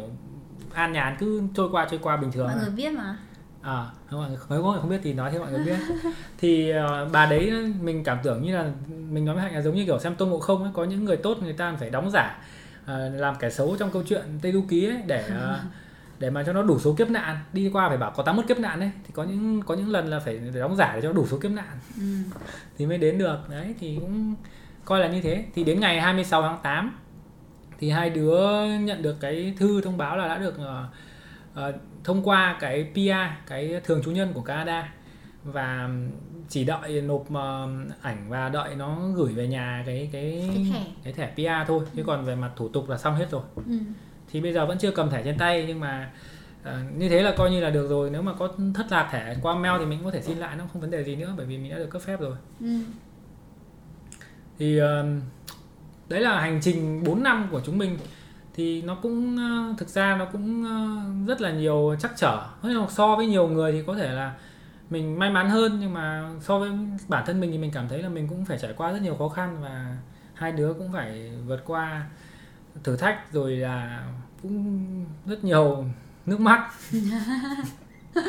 an 0.74 0.94
nhàn 0.94 1.16
cứ 1.20 1.42
trôi 1.56 1.70
qua 1.72 1.88
trôi 1.92 2.00
qua 2.04 2.18
bình 2.18 2.32
thường 2.32 2.48
mọi 2.48 2.56
người 2.56 2.70
biết 2.70 2.94
mà. 2.94 3.18
À, 3.62 3.86
không, 4.10 4.38
nếu 4.50 4.64
có 4.64 4.72
người 4.72 4.82
không 4.82 4.90
biết 4.90 5.00
thì 5.04 5.14
nói 5.14 5.32
cho 5.34 5.40
mọi 5.40 5.52
người 5.52 5.66
biết. 5.66 5.78
Thì 6.38 6.70
ờ, 6.70 7.10
bà 7.12 7.26
đấy 7.26 7.74
mình 7.82 8.04
cảm 8.04 8.18
tưởng 8.24 8.44
như 8.44 8.56
là 8.56 8.72
mình 8.88 9.26
nói 9.26 9.36
với 9.36 9.44
hạnh 9.44 9.54
là 9.54 9.62
giống 9.62 9.76
như 9.76 9.86
kiểu 9.86 10.00
xem 10.00 10.16
tôn 10.16 10.30
ngộ 10.30 10.40
không 10.40 10.64
ấy 10.64 10.72
có 10.74 10.84
những 10.84 11.06
người 11.06 11.18
tốt 11.18 11.38
người 11.42 11.54
ta 11.54 11.76
phải 11.80 11.90
đóng 11.90 12.12
giả 12.12 12.38
ờ, 12.86 13.10
làm 13.10 13.36
kẻ 13.40 13.50
xấu 13.50 13.76
trong 13.80 13.92
câu 13.92 14.04
chuyện 14.08 14.22
tây 14.42 14.52
du 14.52 14.64
ký 14.70 14.86
ấy 14.86 15.02
để 15.06 15.26
ờ, 15.30 15.60
để 16.22 16.30
mà 16.30 16.44
cho 16.44 16.54
nó 16.54 16.64
đủ 16.64 16.80
số 16.80 16.94
kiếp 16.94 17.10
nạn. 17.10 17.38
Đi 17.54 17.70
qua 17.74 17.90
phải 17.90 17.98
bảo 17.98 18.12
có 18.16 18.24
81 18.24 18.48
kiếp 18.48 18.60
nạn 18.60 18.80
ấy 18.80 18.92
thì 19.04 19.12
có 19.14 19.24
những 19.24 19.62
có 19.62 19.76
những 19.76 19.90
lần 19.90 20.08
là 20.08 20.20
phải 20.20 20.38
đóng 20.38 20.76
giả 20.76 20.92
để 20.96 21.02
cho 21.02 21.14
đủ 21.14 21.28
số 21.28 21.38
kiếp 21.40 21.52
nạn. 21.52 21.78
Ừ. 21.98 22.04
thì 22.78 22.86
mới 22.86 22.98
đến 22.98 23.18
được. 23.18 23.38
Đấy 23.50 23.76
thì 23.80 23.98
cũng 24.02 24.36
coi 24.86 25.00
là 25.00 25.08
như 25.08 25.22
thế. 25.22 25.46
Thì 25.56 25.64
đến 25.64 25.80
ngày 25.80 26.02
26 26.02 26.42
tháng 26.42 26.58
8 26.64 26.98
thì 27.80 27.90
hai 27.90 28.10
đứa 28.10 28.66
nhận 28.82 29.02
được 29.02 29.16
cái 29.20 29.54
thư 29.58 29.82
thông 29.82 29.98
báo 29.98 30.18
là 30.18 30.28
đã 30.28 30.38
được 30.38 30.58
ờ, 30.58 30.86
ờ, 31.54 31.74
thông 32.04 32.24
qua 32.30 32.58
cái 32.60 32.92
PR 32.94 33.48
cái 33.48 33.82
thường 33.84 34.02
trú 34.04 34.12
nhân 34.12 34.32
của 34.34 34.42
Canada. 34.42 34.94
Và 35.44 35.90
chỉ 36.50 36.64
đợi 36.64 37.02
nộp 37.02 37.34
ờ, 37.34 37.68
ảnh 38.02 38.26
và 38.30 38.50
đợi 38.50 38.76
nó 38.76 38.98
gửi 39.16 39.34
về 39.34 39.48
nhà 39.48 39.84
cái 39.86 40.10
cái 40.14 40.50
Cái 40.56 40.66
thẻ. 40.74 40.86
cái 41.04 41.14
thẻ 41.14 41.32
PR 41.36 41.68
thôi. 41.68 41.86
Chứ 41.96 42.04
còn 42.08 42.26
về 42.26 42.36
mặt 42.36 42.52
thủ 42.56 42.70
tục 42.70 42.90
là 42.90 42.98
xong 42.98 43.16
hết 43.16 43.28
rồi. 43.32 43.42
Ừ. 43.56 43.74
thì 44.32 44.42
bây 44.42 44.54
giờ 44.54 44.66
vẫn 44.66 44.78
chưa 44.78 44.92
cầm 44.92 45.10
thẻ 45.10 45.24
trên 45.24 45.38
tay 45.38 45.66
nhưng 45.68 45.80
mà 45.80 46.12
ờ, 46.64 46.80
như 46.98 47.10
thế 47.10 47.24
là 47.24 47.34
coi 47.38 47.52
như 47.52 47.62
là 47.62 47.70
được 47.70 47.90
rồi. 47.90 48.10
Nếu 48.10 48.22
mà 48.22 48.34
có 48.34 48.54
thất 48.74 48.86
lạc 48.90 49.10
thẻ 49.12 49.36
qua 49.42 49.56
mail 49.56 49.80
thì 49.80 49.86
mình 49.86 50.00
cũng 50.00 50.06
có 50.06 50.12
thể 50.12 50.22
xin 50.22 50.38
lại 50.38 50.56
nó 50.56 50.64
không 50.74 50.82
vấn 50.82 50.92
đề 50.92 51.04
gì 51.04 51.16
nữa 51.16 51.34
bởi 51.38 51.46
vì 51.46 51.58
mình 51.58 51.72
đã 51.72 51.78
được 51.78 51.90
cấp 51.90 52.02
phép 52.02 52.20
rồi. 52.20 52.36
Ừ. 52.60 52.80
thì 54.60 54.78
ờ, 54.78 55.06
đấy 56.10 56.22
là 56.22 56.42
hành 56.42 56.60
trình 56.62 57.04
4 57.04 57.24
năm 57.24 57.48
của 57.52 57.62
chúng 57.66 57.78
mình. 57.78 57.98
Thì 58.54 58.82
nó 58.82 58.96
cũng 58.96 59.38
ờ, 59.38 59.74
thực 59.78 59.90
ra 59.90 60.16
nó 60.18 60.26
cũng 60.26 60.66
ờ, 60.66 61.02
rất 61.28 61.42
là 61.42 61.52
nhiều 61.52 61.96
trắc 62.00 62.12
trở. 62.18 62.44
So 62.90 63.16
với 63.16 63.28
nhiều 63.28 63.48
người 63.48 63.72
thì 63.72 63.84
có 63.88 63.96
thể 63.96 64.12
là 64.12 64.34
mình 64.90 65.20
may 65.20 65.30
mắn 65.30 65.50
hơn 65.50 65.78
nhưng 65.80 65.94
mà 65.94 66.30
so 66.42 66.60
với 66.60 66.72
bản 67.08 67.24
thân 67.26 67.40
mình 67.40 67.52
thì 67.52 67.58
mình 67.58 67.72
cảm 67.74 67.88
thấy 67.88 68.04
là 68.04 68.10
mình 68.10 68.28
cũng 68.28 68.46
phải 68.46 68.58
trải 68.58 68.74
qua 68.78 68.92
rất 68.92 69.02
nhiều 69.02 69.16
khó 69.16 69.30
khăn 69.30 69.58
và 69.62 69.98
hai 70.34 70.52
đứa 70.52 70.74
cũng 70.74 70.94
phải 70.94 71.32
vượt 71.48 71.64
qua 71.66 72.06
thử 72.84 72.96
thách 72.96 73.34
rồi 73.34 73.56
là 73.56 74.08
cũng 74.42 75.06
rất 75.26 75.44
nhiều 75.44 75.86
nước 76.26 76.40
mắt. 76.40 76.72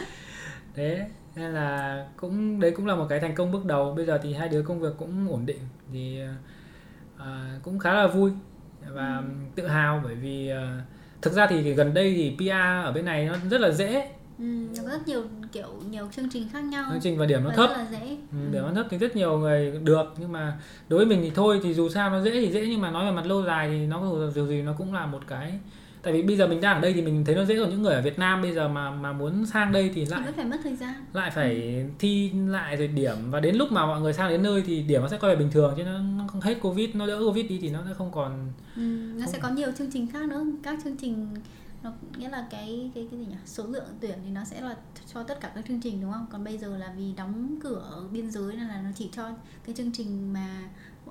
Thế 0.75 1.09
nên 1.37 1.51
là 1.53 2.07
cũng 2.17 2.61
đấy 2.61 2.73
cũng 2.77 2.87
là 2.87 2.95
một 2.95 3.07
cái 3.09 3.21
thành 3.21 3.35
công 3.35 3.53
bước 3.53 3.65
đầu. 3.65 3.95
Bây 3.95 4.07
giờ 4.07 4.21
thì 4.23 4.35
hai 4.35 4.49
đứa 4.49 4.63
công 4.63 4.81
việc 4.81 4.95
cũng 4.99 5.29
ổn 5.29 5.47
định 5.47 5.61
thì 5.93 6.21
à, 7.19 7.59
cũng 7.63 7.79
khá 7.79 7.95
là 7.95 8.07
vui 8.07 8.33
và 8.89 9.23
tự 9.55 9.67
hào 9.67 10.01
bởi 10.05 10.15
vì 10.15 10.49
à, 10.49 10.83
thực 11.23 11.33
ra 11.33 11.47
thì 11.47 11.75
gần 11.75 11.95
đây 11.95 12.15
thì 12.15 12.37
PR 12.39 12.85
ở 12.85 12.93
bên 12.93 13.05
này 13.05 13.27
nó 13.27 13.37
rất 13.51 13.61
là 13.61 13.71
dễ 13.71 14.11
Ừ. 14.39 14.45
nó 14.77 14.83
có 14.83 14.89
rất 14.89 15.09
nhiều 15.09 15.23
kiểu 15.53 15.69
nhiều 15.91 16.09
chương 16.17 16.29
trình 16.31 16.49
khác 16.53 16.65
nhau. 16.65 16.85
Chương 16.93 17.01
trình 17.01 17.19
và 17.19 17.27
điểm 17.27 17.45
nó 17.45 17.51
và 17.51 17.57
thấp. 17.57 17.71
rất 17.71 17.77
là 17.77 17.87
dễ. 17.91 18.17
Ừ, 18.33 18.39
điểm 18.53 18.63
nó 18.63 18.73
thấp 18.75 18.87
thì 18.91 18.99
rất 18.99 19.17
nhiều 19.17 19.39
người 19.39 19.81
được 19.83 20.15
nhưng 20.19 20.33
mà 20.33 20.59
đối 20.89 20.99
với 20.99 21.07
mình 21.07 21.21
thì 21.23 21.31
thôi 21.35 21.61
thì 21.63 21.75
dù 21.75 21.89
sao 21.89 22.11
nó 22.11 22.23
dễ 22.23 22.31
thì 22.31 22.53
dễ 22.53 22.67
nhưng 22.67 22.81
mà 22.81 22.91
nói 22.91 23.05
về 23.05 23.11
mặt 23.11 23.27
lâu 23.27 23.43
dài 23.43 23.69
thì 23.69 23.87
nó 23.87 24.31
dù 24.35 24.47
gì 24.47 24.63
nó 24.63 24.73
cũng 24.79 24.95
là 24.95 25.07
một 25.07 25.21
cái 25.29 25.59
tại 26.03 26.13
vì 26.13 26.23
bây 26.23 26.37
giờ 26.37 26.47
mình 26.47 26.61
đang 26.61 26.75
ở 26.75 26.81
đây 26.81 26.93
thì 26.93 27.03
mình 27.03 27.25
thấy 27.25 27.35
nó 27.35 27.45
dễ 27.45 27.59
còn 27.59 27.71
những 27.71 27.83
người 27.83 27.95
ở 27.95 28.03
Việt 28.03 28.19
Nam 28.19 28.43
bây 28.43 28.53
giờ 28.53 28.69
mà 28.69 28.91
mà 28.91 29.13
muốn 29.13 29.47
sang 29.47 29.73
đây 29.73 29.91
thì 29.95 30.05
lại 30.05 30.33
phải 30.37 30.45
mất 30.45 30.57
thời 30.63 30.77
gian. 30.77 30.95
lại 31.13 31.31
phải 31.31 31.85
thi 31.99 32.31
lại 32.49 32.77
rồi 32.77 32.89
điểm. 32.89 33.17
Và 33.31 33.41
đến 33.41 33.57
lúc 33.57 33.73
mà 33.73 33.87
mọi 33.87 34.01
người 34.01 34.13
sang 34.13 34.29
đến 34.29 34.43
nơi 34.43 34.63
thì 34.67 34.83
điểm 34.83 35.03
nó 35.03 35.09
sẽ 35.09 35.19
quay 35.21 35.35
về 35.35 35.39
bình 35.39 35.51
thường 35.51 35.75
chứ 35.77 35.83
nó, 35.85 35.99
nó 36.19 36.25
không 36.27 36.41
hết 36.41 36.55
covid 36.63 36.91
nó 36.95 37.07
đỡ 37.07 37.21
covid 37.27 37.47
đi 37.49 37.59
thì 37.63 37.71
nó 37.71 37.81
sẽ 37.89 37.95
không 37.95 38.11
còn 38.13 38.53
ừ. 38.77 38.83
nó 39.21 39.27
sẽ 39.27 39.39
có 39.39 39.49
nhiều 39.49 39.69
chương 39.79 39.91
trình 39.91 40.07
khác 40.13 40.29
nữa. 40.29 40.45
Các 40.63 40.79
chương 40.85 40.97
trình 40.97 41.29
nó 41.83 41.93
nghĩa 42.17 42.29
là 42.29 42.47
cái 42.51 42.91
cái 42.95 43.09
cái 43.11 43.21
gì 43.21 43.27
nhỉ? 43.27 43.37
Số 43.45 43.65
lượng 43.67 43.85
tuyển 44.01 44.19
thì 44.25 44.31
nó 44.31 44.45
sẽ 44.45 44.61
là 44.61 44.77
cho 45.15 45.23
tất 45.23 45.41
cả 45.41 45.53
các 45.55 45.65
chương 45.69 45.81
trình 45.81 46.01
đúng 46.01 46.13
không? 46.13 46.27
Còn 46.33 46.45
bây 46.45 46.59
giờ 46.59 46.77
là 46.77 46.93
vì 46.97 47.13
đóng 47.13 47.59
cửa 47.63 47.83
ở 47.91 48.09
biên 48.11 48.31
giới 48.31 48.57
nên 48.57 48.69
là 48.69 48.81
nó 48.85 48.91
chỉ 48.95 49.11
cho 49.13 49.31
cái 49.65 49.75
chương 49.75 49.93
trình 49.93 50.33
mà 50.33 50.47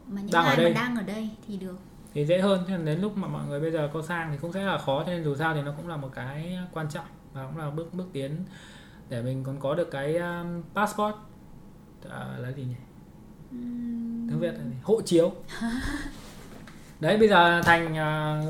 mà 0.08 0.22
những 0.22 0.32
Đang 0.32 0.46
ai 0.46 0.58
mà 0.58 0.70
đang 0.70 0.96
ở 0.96 1.04
đây 1.04 1.30
thì 1.48 1.58
được. 1.58 1.80
Thì 2.14 2.26
dễ 2.26 2.42
hơn 2.42 2.64
cho 2.68 2.78
nên 2.78 2.86
đến 2.86 3.02
lúc 3.02 3.18
mà 3.18 3.28
mọi 3.28 3.46
người 3.48 3.60
bây 3.60 3.72
giờ 3.72 3.90
có 3.94 4.02
sang 4.02 4.32
thì 4.32 4.38
cũng 4.42 4.54
sẽ 4.54 4.64
là 4.64 4.78
khó 4.78 5.04
cho 5.04 5.12
nên 5.12 5.24
dù 5.24 5.36
sao 5.36 5.54
thì 5.54 5.62
nó 5.62 5.74
cũng 5.78 5.88
là 5.88 5.98
một 5.98 6.10
cái 6.14 6.58
quan 6.74 6.90
trọng 6.90 7.06
và 7.34 7.46
cũng 7.46 7.58
là 7.58 7.70
bước 7.70 7.94
bước 7.94 8.10
tiến 8.14 8.46
để 9.10 9.22
mình 9.22 9.44
còn 9.44 9.60
có 9.60 9.76
được 9.76 9.92
cái 9.92 10.18
um, 10.18 10.64
passport. 10.76 11.16
À, 12.10 12.38
là 12.38 12.52
gì 12.52 12.64
nhỉ? 12.64 12.76
Ừm, 13.52 14.30
tiếng 14.30 14.40
việt 14.40 14.52
là 14.52 14.64
gì? 14.64 14.76
hộ 14.84 15.02
chiếu. 15.02 15.32
Đấy 17.00 17.18
bây 17.18 17.28
giờ 17.28 17.62
thành 17.62 17.94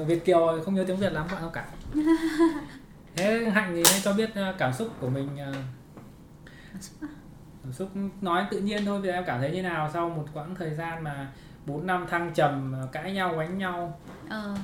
uh, 0.02 0.08
việt 0.08 0.26
kiều 0.26 0.62
không 0.66 0.76
nhớ 0.76 0.84
tiếng 0.88 0.98
việt 0.98 1.14
lắm 1.14 1.28
bạn 1.32 1.42
không 1.42 1.52
cả 1.52 1.68
thế 3.16 3.50
hạnh 3.54 3.74
thì 3.76 3.84
cho 4.04 4.14
biết 4.14 4.30
uh, 4.30 4.58
cảm 4.58 4.74
xúc 4.74 4.90
của 5.00 5.10
mình 5.10 5.30
cảm 5.38 6.82
xúc 6.82 6.98
à? 7.02 7.08
cảm 7.64 7.74
xúc 7.74 7.90
nói 8.22 8.46
tự 8.52 8.60
nhiên 8.60 8.86
thôi 8.86 9.02
giờ 9.04 9.12
em 9.12 9.24
cảm 9.28 9.40
thấy 9.40 9.52
như 9.52 9.62
nào 9.62 9.90
sau 9.94 10.10
một 10.10 10.26
quãng 10.34 10.56
thời 10.56 10.74
gian 10.74 11.04
mà 11.04 11.32
4 11.66 11.88
năm 11.88 12.06
thăng 12.10 12.32
trầm 12.34 12.76
uh, 12.84 12.92
cãi 12.92 13.14
nhau 13.14 13.40
đánh 13.40 13.58
nhau? 13.58 14.00
Ờ 14.30 14.56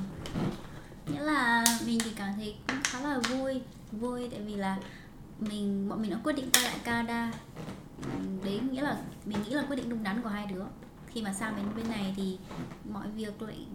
nghĩa 1.13 1.19
là 1.19 1.63
mình 1.85 1.99
thì 2.03 2.11
cảm 2.15 2.33
thấy 2.35 2.55
cũng 2.67 2.77
khá 2.83 3.01
là 3.01 3.19
vui. 3.19 3.61
Vui 3.91 4.29
tại 4.31 4.41
vì 4.41 4.55
là 4.55 4.77
mình 5.39 5.89
bọn 5.89 6.01
mình 6.01 6.11
đã 6.11 6.17
quyết 6.23 6.33
định 6.33 6.49
quay 6.53 6.63
lại 6.63 6.79
Canada. 6.83 7.31
Đấy 8.43 8.59
nghĩa 8.71 8.81
là 8.81 8.97
mình 9.25 9.37
nghĩ 9.43 9.53
là 9.53 9.63
quyết 9.67 9.75
định 9.75 9.89
đúng 9.89 10.03
đắn 10.03 10.21
của 10.21 10.29
hai 10.29 10.45
đứa. 10.45 10.63
Khi 11.07 11.21
mà 11.21 11.33
sang 11.33 11.55
đến 11.55 11.65
bên 11.75 11.89
này 11.89 12.13
thì 12.17 12.37
mọi 12.93 13.07
việc 13.15 13.41
lại 13.41 13.65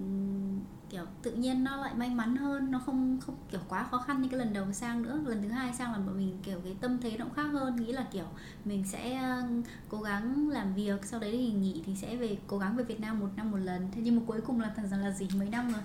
kiểu 0.90 1.03
tự 1.22 1.33
nhiên 1.33 1.64
nó 1.64 1.77
lại 1.77 1.94
may 1.94 2.11
mắn 2.11 2.37
hơn 2.37 2.70
nó 2.70 2.79
không 2.87 3.18
không 3.27 3.35
kiểu 3.51 3.61
quá 3.68 3.85
khó 3.90 3.98
khăn 3.98 4.22
như 4.22 4.29
cái 4.29 4.38
lần 4.38 4.53
đầu 4.53 4.72
sang 4.72 5.03
nữa. 5.03 5.20
Lần 5.27 5.42
thứ 5.42 5.48
hai 5.48 5.72
sang 5.72 5.92
là 5.92 5.98
bọn 5.98 6.16
mình 6.18 6.38
kiểu 6.42 6.59
cái 6.64 6.77
tâm 6.81 6.98
thế 7.03 7.16
nó 7.18 7.25
cũng 7.25 7.35
khác 7.35 7.42
hơn 7.53 7.77
nghĩ 7.77 7.92
là 7.92 8.07
kiểu 8.12 8.25
mình 8.64 8.85
sẽ 8.85 9.14
ờ, 9.16 9.42
cố 9.88 10.01
gắng 10.01 10.48
làm 10.48 10.75
việc 10.75 11.05
sau 11.05 11.20
đấy 11.20 11.31
thì 11.33 11.53
nghỉ 11.53 11.83
thì 11.87 11.94
sẽ 11.96 12.16
về 12.16 12.37
cố 12.46 12.59
gắng 12.59 12.77
về 12.77 12.85
Việt 12.85 13.01
Nam 13.01 13.20
một 13.20 13.29
năm 13.37 13.51
một 13.51 13.59
lần. 13.59 13.88
Thế 13.94 14.01
nhưng 14.05 14.16
mà 14.16 14.22
cuối 14.27 14.40
cùng 14.46 14.61
là 14.61 14.72
thật 14.77 14.83
ra 14.90 14.96
là 14.96 15.11
gì? 15.11 15.29
Mấy 15.38 15.48
năm 15.48 15.72
rồi? 15.72 15.81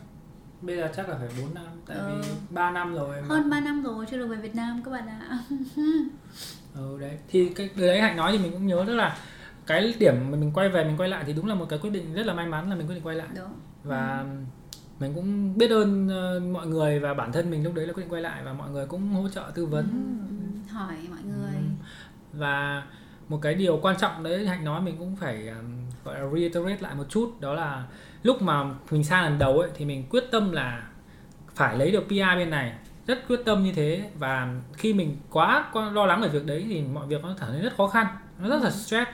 Bây 0.62 0.76
giờ 0.78 0.92
chắc 0.96 1.10
là 1.10 1.18
phải 1.18 1.30
4 1.42 1.54
năm 1.54 1.66
tại 1.86 1.98
Ừ. 1.98 2.04
vì 2.22 2.30
3 2.50 2.72
năm 2.72 2.94
rồi 2.96 3.22
mà. 3.22 3.28
hơn 3.28 3.50
3 3.50 3.60
năm 3.60 3.84
rồi 3.84 4.06
chưa 4.12 4.18
được 4.18 4.28
về 4.28 4.38
Việt 4.38 4.56
Nam 4.56 4.82
các 4.86 4.92
bạn 4.92 5.08
ạ. 5.08 5.40
Ừ 6.76 6.98
đấy. 7.02 7.18
Thì 7.28 7.50
cái 7.56 7.70
đấy 7.76 8.02
hạnh 8.02 8.18
nói 8.18 8.32
thì 8.32 8.38
mình 8.38 8.52
cũng 8.52 8.68
nhớ 8.68 8.84
tức 8.88 8.96
là 8.96 9.18
cái 9.66 9.94
điểm 10.00 10.13
mà 10.32 10.38
mình 10.38 10.52
quay 10.54 10.70
về 10.70 10.84
mình 10.84 10.98
quay 10.98 11.10
lại 11.10 11.24
thì 11.28 11.34
đúng 11.34 11.46
là 11.46 11.56
một 11.56 11.66
cái 11.70 11.80
quyết 11.80 11.90
định 11.90 12.13
rất 12.13 12.26
là 12.26 12.34
may 12.34 12.46
mắn 12.48 12.70
là 12.70 12.76
mình 12.76 12.88
quyết 12.88 12.96
định 12.96 13.04
quay 13.04 13.16
lại. 13.16 13.28
Đúng. 13.36 13.54
Và 13.84 14.26
mình 15.00 15.14
cũng 15.14 15.58
biết 15.58 15.72
ơn 15.72 16.10
ờ, 16.10 16.40
mọi 16.40 16.68
người 16.68 17.00
và 17.00 17.14
bản 17.14 17.32
thân 17.32 17.52
mình 17.52 17.64
lúc 17.64 17.74
đấy 17.74 17.88
là 17.88 17.94
quyết 17.94 18.04
định 18.04 18.14
quay 18.14 18.22
lại 18.22 18.44
và 18.44 18.54
mọi 18.54 18.70
người 18.70 18.86
cũng 18.86 19.08
hỗ 19.08 19.30
trợ 19.30 19.52
tư 19.56 19.66
vấn. 19.66 19.86
Ừ, 19.92 20.74
hỏi 20.74 20.96
mọi 21.10 21.20
người. 21.24 21.56
Ừ. 21.56 21.68
và 22.34 22.84
một 23.30 23.40
cái 23.42 23.54
điều 23.54 23.80
quan 23.82 23.98
trọng 23.98 24.24
đấy 24.24 24.48
hạnh 24.48 24.66
nói 24.66 24.82
mình 24.82 24.96
cũng 25.00 25.16
phải 25.16 25.48
um, 25.48 25.66
gọi 26.04 26.20
là 26.20 26.30
reiterate 26.34 26.78
lại 26.80 26.96
một 26.96 27.06
chút 27.10 27.38
đó 27.40 27.54
là 27.54 27.84
lúc 28.24 28.42
mà 28.42 28.64
mình 28.92 29.04
sang 29.04 29.24
lần 29.24 29.40
đầu 29.40 29.60
ấy 29.60 29.70
thì 29.76 29.86
mình 29.86 30.04
quyết 30.10 30.24
tâm 30.32 30.52
là 30.52 30.88
phải 31.56 31.78
lấy 31.78 31.92
được 31.92 32.04
PR 32.08 32.38
bên 32.38 32.50
này. 32.50 32.74
Rất 33.08 33.28
quyết 33.28 33.40
tâm 33.46 33.64
như 33.64 33.72
thế 33.72 34.10
và 34.20 34.56
khi 34.74 34.94
mình 34.94 35.18
quá, 35.32 35.70
quá 35.74 35.92
lo 35.92 36.06
lắng 36.06 36.22
về 36.22 36.28
việc 36.28 36.46
đấy 36.46 36.66
thì 36.70 36.82
mọi 36.82 37.08
việc 37.08 37.24
nó 37.24 37.36
trở 37.40 37.48
nên 37.54 37.62
rất 37.62 37.74
khó 37.78 37.88
khăn 37.88 38.08
nó 38.40 38.50
rất 38.50 38.64
là 38.64 38.70
stress 38.72 39.10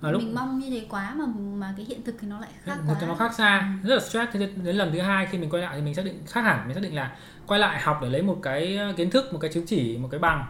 và 0.00 0.10
lúc 0.10 0.22
mình 0.22 0.34
mong 0.34 0.58
như 0.58 0.70
thế 0.70 0.86
quá 0.88 1.14
mà 1.14 1.24
mà 1.54 1.74
cái 1.76 1.86
hiện 1.86 2.02
thực 2.04 2.14
thì 2.20 2.28
nó 2.28 2.40
lại 2.40 2.50
khác 2.62 2.76
một 2.86 2.94
quá. 3.00 3.08
nó 3.08 3.14
khác 3.14 3.34
xa. 3.34 3.78
Rất 3.82 3.94
là 3.94 4.00
stress. 4.00 4.32
Thế 4.32 4.48
đến 4.64 4.76
lần 4.76 4.92
thứ 4.92 5.00
hai 5.00 5.26
khi 5.26 5.38
mình 5.38 5.50
quay 5.50 5.62
lại 5.62 5.76
thì 5.76 5.82
mình 5.82 5.94
xác 5.94 6.04
định 6.04 6.18
khác 6.26 6.40
hẳn. 6.40 6.64
Mình 6.66 6.74
xác 6.74 6.82
định 6.82 6.94
là 6.94 7.16
quay 7.46 7.60
lại 7.60 7.80
học 7.80 7.98
để 8.02 8.08
lấy 8.08 8.22
một 8.22 8.38
cái 8.42 8.78
kiến 8.96 9.10
thức 9.10 9.32
một 9.32 9.38
cái 9.38 9.50
chứng 9.52 9.66
chỉ 9.66 9.98
một 9.98 10.08
cái 10.10 10.20
bằng. 10.20 10.46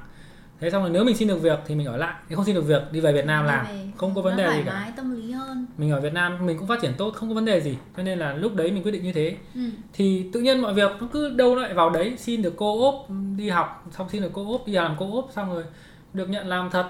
Thế 0.60 0.70
xong 0.70 0.82
rồi 0.82 0.90
nếu 0.90 1.04
mình 1.04 1.16
xin 1.16 1.28
được 1.28 1.42
việc 1.42 1.58
thì 1.66 1.74
mình 1.74 1.86
ở 1.86 1.96
lại. 1.96 2.14
Nếu 2.28 2.36
không 2.36 2.44
xin 2.44 2.54
được 2.54 2.66
việc 2.66 2.92
đi 2.92 3.00
về 3.00 3.12
Việt 3.12 3.26
Nam 3.26 3.44
làm. 3.44 3.66
về. 3.66 3.88
không 3.96 4.14
có 4.14 4.22
vấn 4.22 4.36
đề 4.36 4.56
gì 4.56 4.62
cả. 4.66 4.92
tâm 4.96 5.16
lý 5.16 5.32
hơn. 5.32 5.66
Mình 5.78 5.90
ở 5.90 6.00
Việt 6.00 6.12
Nam 6.12 6.46
mình 6.46 6.58
cũng 6.58 6.68
phát 6.68 6.78
triển 6.82 6.92
tốt 6.98 7.10
không 7.14 7.28
có 7.28 7.34
vấn 7.34 7.44
đề 7.44 7.60
gì. 7.60 7.76
Cho 7.96 8.02
nên 8.02 8.18
là 8.18 8.32
lúc 8.32 8.54
đấy 8.54 8.72
mình 8.72 8.82
quyết 8.82 8.92
định 8.92 9.02
như 9.02 9.12
thế. 9.12 9.36
Ừ. 9.54 9.60
thì 9.92 10.30
tự 10.32 10.40
nhiên 10.40 10.60
mọi 10.60 10.74
việc 10.74 10.90
nó 11.00 11.06
cứ 11.12 11.30
đâu 11.30 11.54
lại 11.54 11.74
vào 11.74 11.90
đấy. 11.90 12.14
Xin 12.18 12.42
được 12.42 12.54
cô 12.56 12.90
ốp 12.90 13.06
đi 13.36 13.48
học 13.48 13.84
xong 13.90 14.08
xin 14.08 14.22
được 14.22 14.30
cô 14.32 14.52
ốp 14.52 14.66
đi 14.66 14.72
làm 14.72 14.96
cô 14.98 15.14
ốp 15.14 15.30
xong 15.34 15.54
rồi 15.54 15.64
được 16.14 16.28
nhận 16.28 16.46
làm 16.46 16.70
thật 16.70 16.88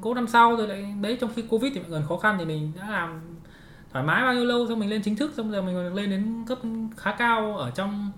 cố 0.00 0.14
năm 0.14 0.26
sau 0.26 0.56
rồi 0.56 0.68
lại 0.68 0.94
đấy 1.00 1.18
trong 1.20 1.30
khi 1.36 1.42
covid 1.42 1.72
thì 1.74 1.80
mọi 1.80 1.90
người 1.90 2.02
khó 2.08 2.16
khăn 2.16 2.36
thì 2.38 2.44
mình 2.44 2.72
đã 2.76 2.90
làm 2.90 3.20
thoải 3.92 4.04
mái 4.04 4.22
bao 4.22 4.34
nhiêu 4.34 4.44
lâu 4.44 4.68
xong 4.68 4.78
mình 4.78 4.90
lên 4.90 5.02
chính 5.02 5.16
thức 5.16 5.32
xong 5.36 5.50
giờ 5.52 5.62
mình 5.62 5.74
còn 5.74 5.94
lên 5.94 6.10
đến 6.10 6.44
cấp 6.46 6.58
khá 6.96 7.12
cao 7.18 7.56
ở 7.56 7.70
trong 7.70 8.10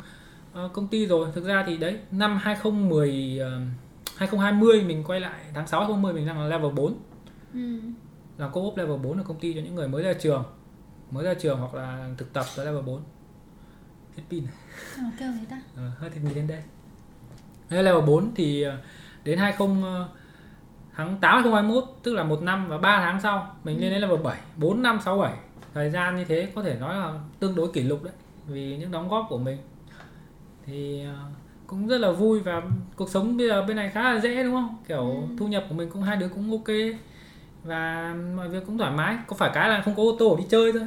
ờ, 0.53 0.69
công 0.73 0.89
ty 0.89 1.07
rồi. 1.07 1.29
Thực 1.35 1.45
ra 1.45 1.65
thì 1.67 1.77
đấy 1.77 1.99
năm 2.11 2.37
2010 2.43 3.39
ờ, 3.41 3.61
2020 4.17 4.83
mình 4.83 5.05
quay 5.05 5.21
lại 5.21 5.41
tháng 5.55 5.67
6 5.67 5.81
2020 5.81 6.13
mình 6.13 6.27
đang 6.27 6.41
là 6.41 6.47
level 6.57 6.73
4 6.73 6.95
Ừ. 7.55 7.81
làm 8.39 8.53
co 8.53 8.61
op 8.61 8.77
level 8.77 8.97
4 8.99 9.19
ở 9.19 9.25
công 9.25 9.39
ty 9.41 9.53
cho 9.55 9.61
những 9.61 9.75
người 9.75 9.89
mới 9.89 10.03
ra 10.03 10.13
trường 10.13 10.45
mới 11.11 11.25
ra 11.25 11.35
trường 11.35 11.59
hoặc 11.59 11.75
là 11.75 12.09
thực 12.19 12.33
tập 12.33 12.45
tới 12.57 12.67
level 12.67 12.83
4 12.83 13.01
hết 14.17 14.23
pin. 14.31 14.45
Mà 14.99 15.11
kêu 15.19 15.29
người 15.33 15.47
ta. 15.51 15.61
Ờ, 15.77 15.91
hơi 15.99 16.11
thì 16.15 16.21
mình 16.25 16.35
đến 16.35 16.47
đây. 16.47 16.63
Level 17.83 18.05
4 18.07 18.31
thì 18.35 18.63
ờ, 18.63 18.77
đến 19.25 19.39
20 19.39 19.69
ờ, 19.83 20.09
tháng 20.97 21.17
8 21.21 21.35
2021 21.35 21.85
tức 22.03 22.15
là 22.15 22.25
một 22.25 22.43
năm 22.43 22.69
và 22.69 22.79
3 22.79 23.01
tháng 23.01 23.21
sau 23.21 23.55
mình 23.65 23.81
lên 23.81 23.91
đến 23.91 24.01
level 24.01 24.23
7 24.23 24.37
4 24.57 24.83
năm 24.83 24.99
6 25.05 25.19
7 25.19 25.33
thời 25.75 25.91
gian 25.91 26.17
như 26.17 26.25
thế 26.25 26.53
có 26.55 26.63
thể 26.63 26.77
nói 26.81 26.95
là 26.97 27.13
tương 27.39 27.55
đối 27.55 27.73
kỷ 27.73 27.83
lục 27.83 28.03
đấy 28.03 28.13
vì 28.47 28.77
những 28.77 28.91
đóng 28.91 29.09
góp 29.09 29.27
của 29.29 29.39
mình. 29.39 29.59
Thì 30.67 31.05
ờ, 31.05 31.15
cũng 31.67 31.89
rất 31.89 31.99
là 32.01 32.11
vui 32.13 32.41
và 32.41 32.63
cuộc 32.97 33.09
sống 33.11 33.37
bây 33.37 33.49
giờ 33.49 33.63
bên 33.67 33.77
này 33.77 33.91
khá 33.91 34.03
là 34.03 34.21
dễ 34.21 34.43
đúng 34.43 34.55
không? 34.55 34.77
Kiểu 34.89 35.11
Ừ. 35.11 35.37
thu 35.39 35.47
nhập 35.49 35.65
của 35.69 35.75
mình 35.75 35.91
cũng 35.93 36.03
hai 36.03 36.17
đứa 36.17 36.29
cũng 36.29 36.51
ok. 36.51 36.77
Và 37.65 38.15
mọi 38.37 38.49
việc 38.49 38.63
cũng 38.67 38.79
thoải 38.79 38.91
mái. 38.91 39.17
Có 39.27 39.37
phải 39.37 39.51
cái 39.55 39.69
là 39.69 39.83
không 39.85 39.95
có 39.95 40.03
ô 40.03 40.17
tô 40.19 40.37
đi 40.37 40.45
chơi 40.49 40.73
thôi? 40.73 40.87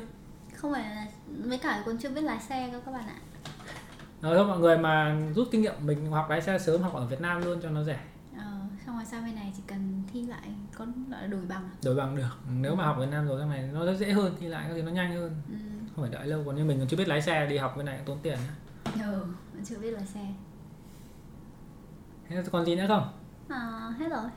Không 0.55 0.73
phải 0.73 0.83
là 0.95 1.05
với 1.43 1.57
cả 1.57 1.83
còn 1.85 1.97
chưa 1.97 2.09
biết 2.09 2.21
lái 2.21 2.39
xe 2.39 2.69
cơ 2.71 2.79
các 2.85 2.91
bạn 2.91 3.03
ạ. 3.07 3.15
Ờ, 4.21 4.35
thôi 4.35 4.45
mọi 4.47 4.59
người 4.59 4.77
mà 4.77 5.15
rút 5.35 5.47
kinh 5.51 5.61
nghiệm 5.61 5.73
mình 5.85 6.11
học 6.11 6.29
lái 6.29 6.41
xe 6.41 6.59
sớm 6.59 6.81
học 6.81 6.93
ở 6.93 7.05
Việt 7.05 7.21
Nam 7.21 7.45
luôn 7.45 7.59
cho 7.63 7.69
nó 7.69 7.83
rẻ 7.83 7.99
rồi 9.05 9.11
sang 9.11 9.25
bên 9.25 9.35
này 9.35 9.53
chỉ 9.55 9.63
cần 9.67 10.03
thi 10.13 10.21
lại 10.21 10.49
có 10.77 10.85
gọi 11.09 11.21
là 11.21 11.27
đổi 11.27 11.45
bằng 11.45 11.63
à? 11.63 11.75
đổi 11.83 11.95
bằng 11.95 12.15
được. 12.15 12.37
Nếu 12.59 12.75
mà 12.75 12.85
học 12.85 12.95
Việt 12.99 13.09
Nam 13.11 13.27
rồi 13.27 13.39
sang 13.41 13.49
này 13.49 13.69
nó 13.73 13.85
rất 13.85 13.97
dễ 13.97 14.11
hơn 14.11 14.35
thi 14.39 14.47
lại 14.47 14.73
gì 14.75 14.81
nó 14.81 14.91
nhanh 14.91 15.13
hơn. 15.13 15.35
Ừ. 15.49 15.55
không 15.95 16.05
phải 16.05 16.11
đợi 16.11 16.27
lâu 16.27 16.43
còn 16.45 16.55
như 16.55 16.65
mình 16.65 16.79
còn 16.79 16.87
chưa 16.87 16.97
biết 16.97 17.07
lái 17.07 17.21
xe 17.21 17.45
đi 17.45 17.57
học 17.57 17.73
bên 17.77 17.85
này 17.85 17.97
cũng 17.97 18.05
tốn 18.05 18.17
tiền 18.23 18.37
nữa. 18.47 18.93
ừ 19.03 19.25
vẫn 19.53 19.65
chưa 19.65 19.79
biết 19.79 19.91
lái 19.91 20.05
xe. 20.05 20.27
Thế 22.29 22.43
còn 22.51 22.65
gì 22.65 22.75
nữa 22.75 22.85
không? 22.87 23.13
À, 23.49 23.93
hết 23.99 24.09
rồi. 24.09 24.29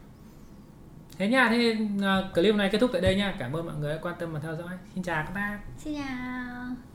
Thế 1.18 1.28
nha 1.28 1.48
thế 1.50 1.76
uh, 1.96 2.34
clip 2.34 2.54
này 2.54 2.68
kết 2.72 2.78
thúc 2.78 2.90
tại 2.92 3.00
đây 3.00 3.16
nha. 3.16 3.36
Cảm 3.38 3.52
ơn 3.52 3.66
mọi 3.66 3.74
người 3.76 3.94
đã 3.94 4.00
quan 4.02 4.14
tâm 4.18 4.32
và 4.32 4.40
theo 4.40 4.56
dõi. 4.56 4.78
Xin 4.94 5.02
chào 5.02 5.24
các 5.24 5.34
bác. 5.34 5.58
Xin 5.78 5.94
chào 5.94 6.87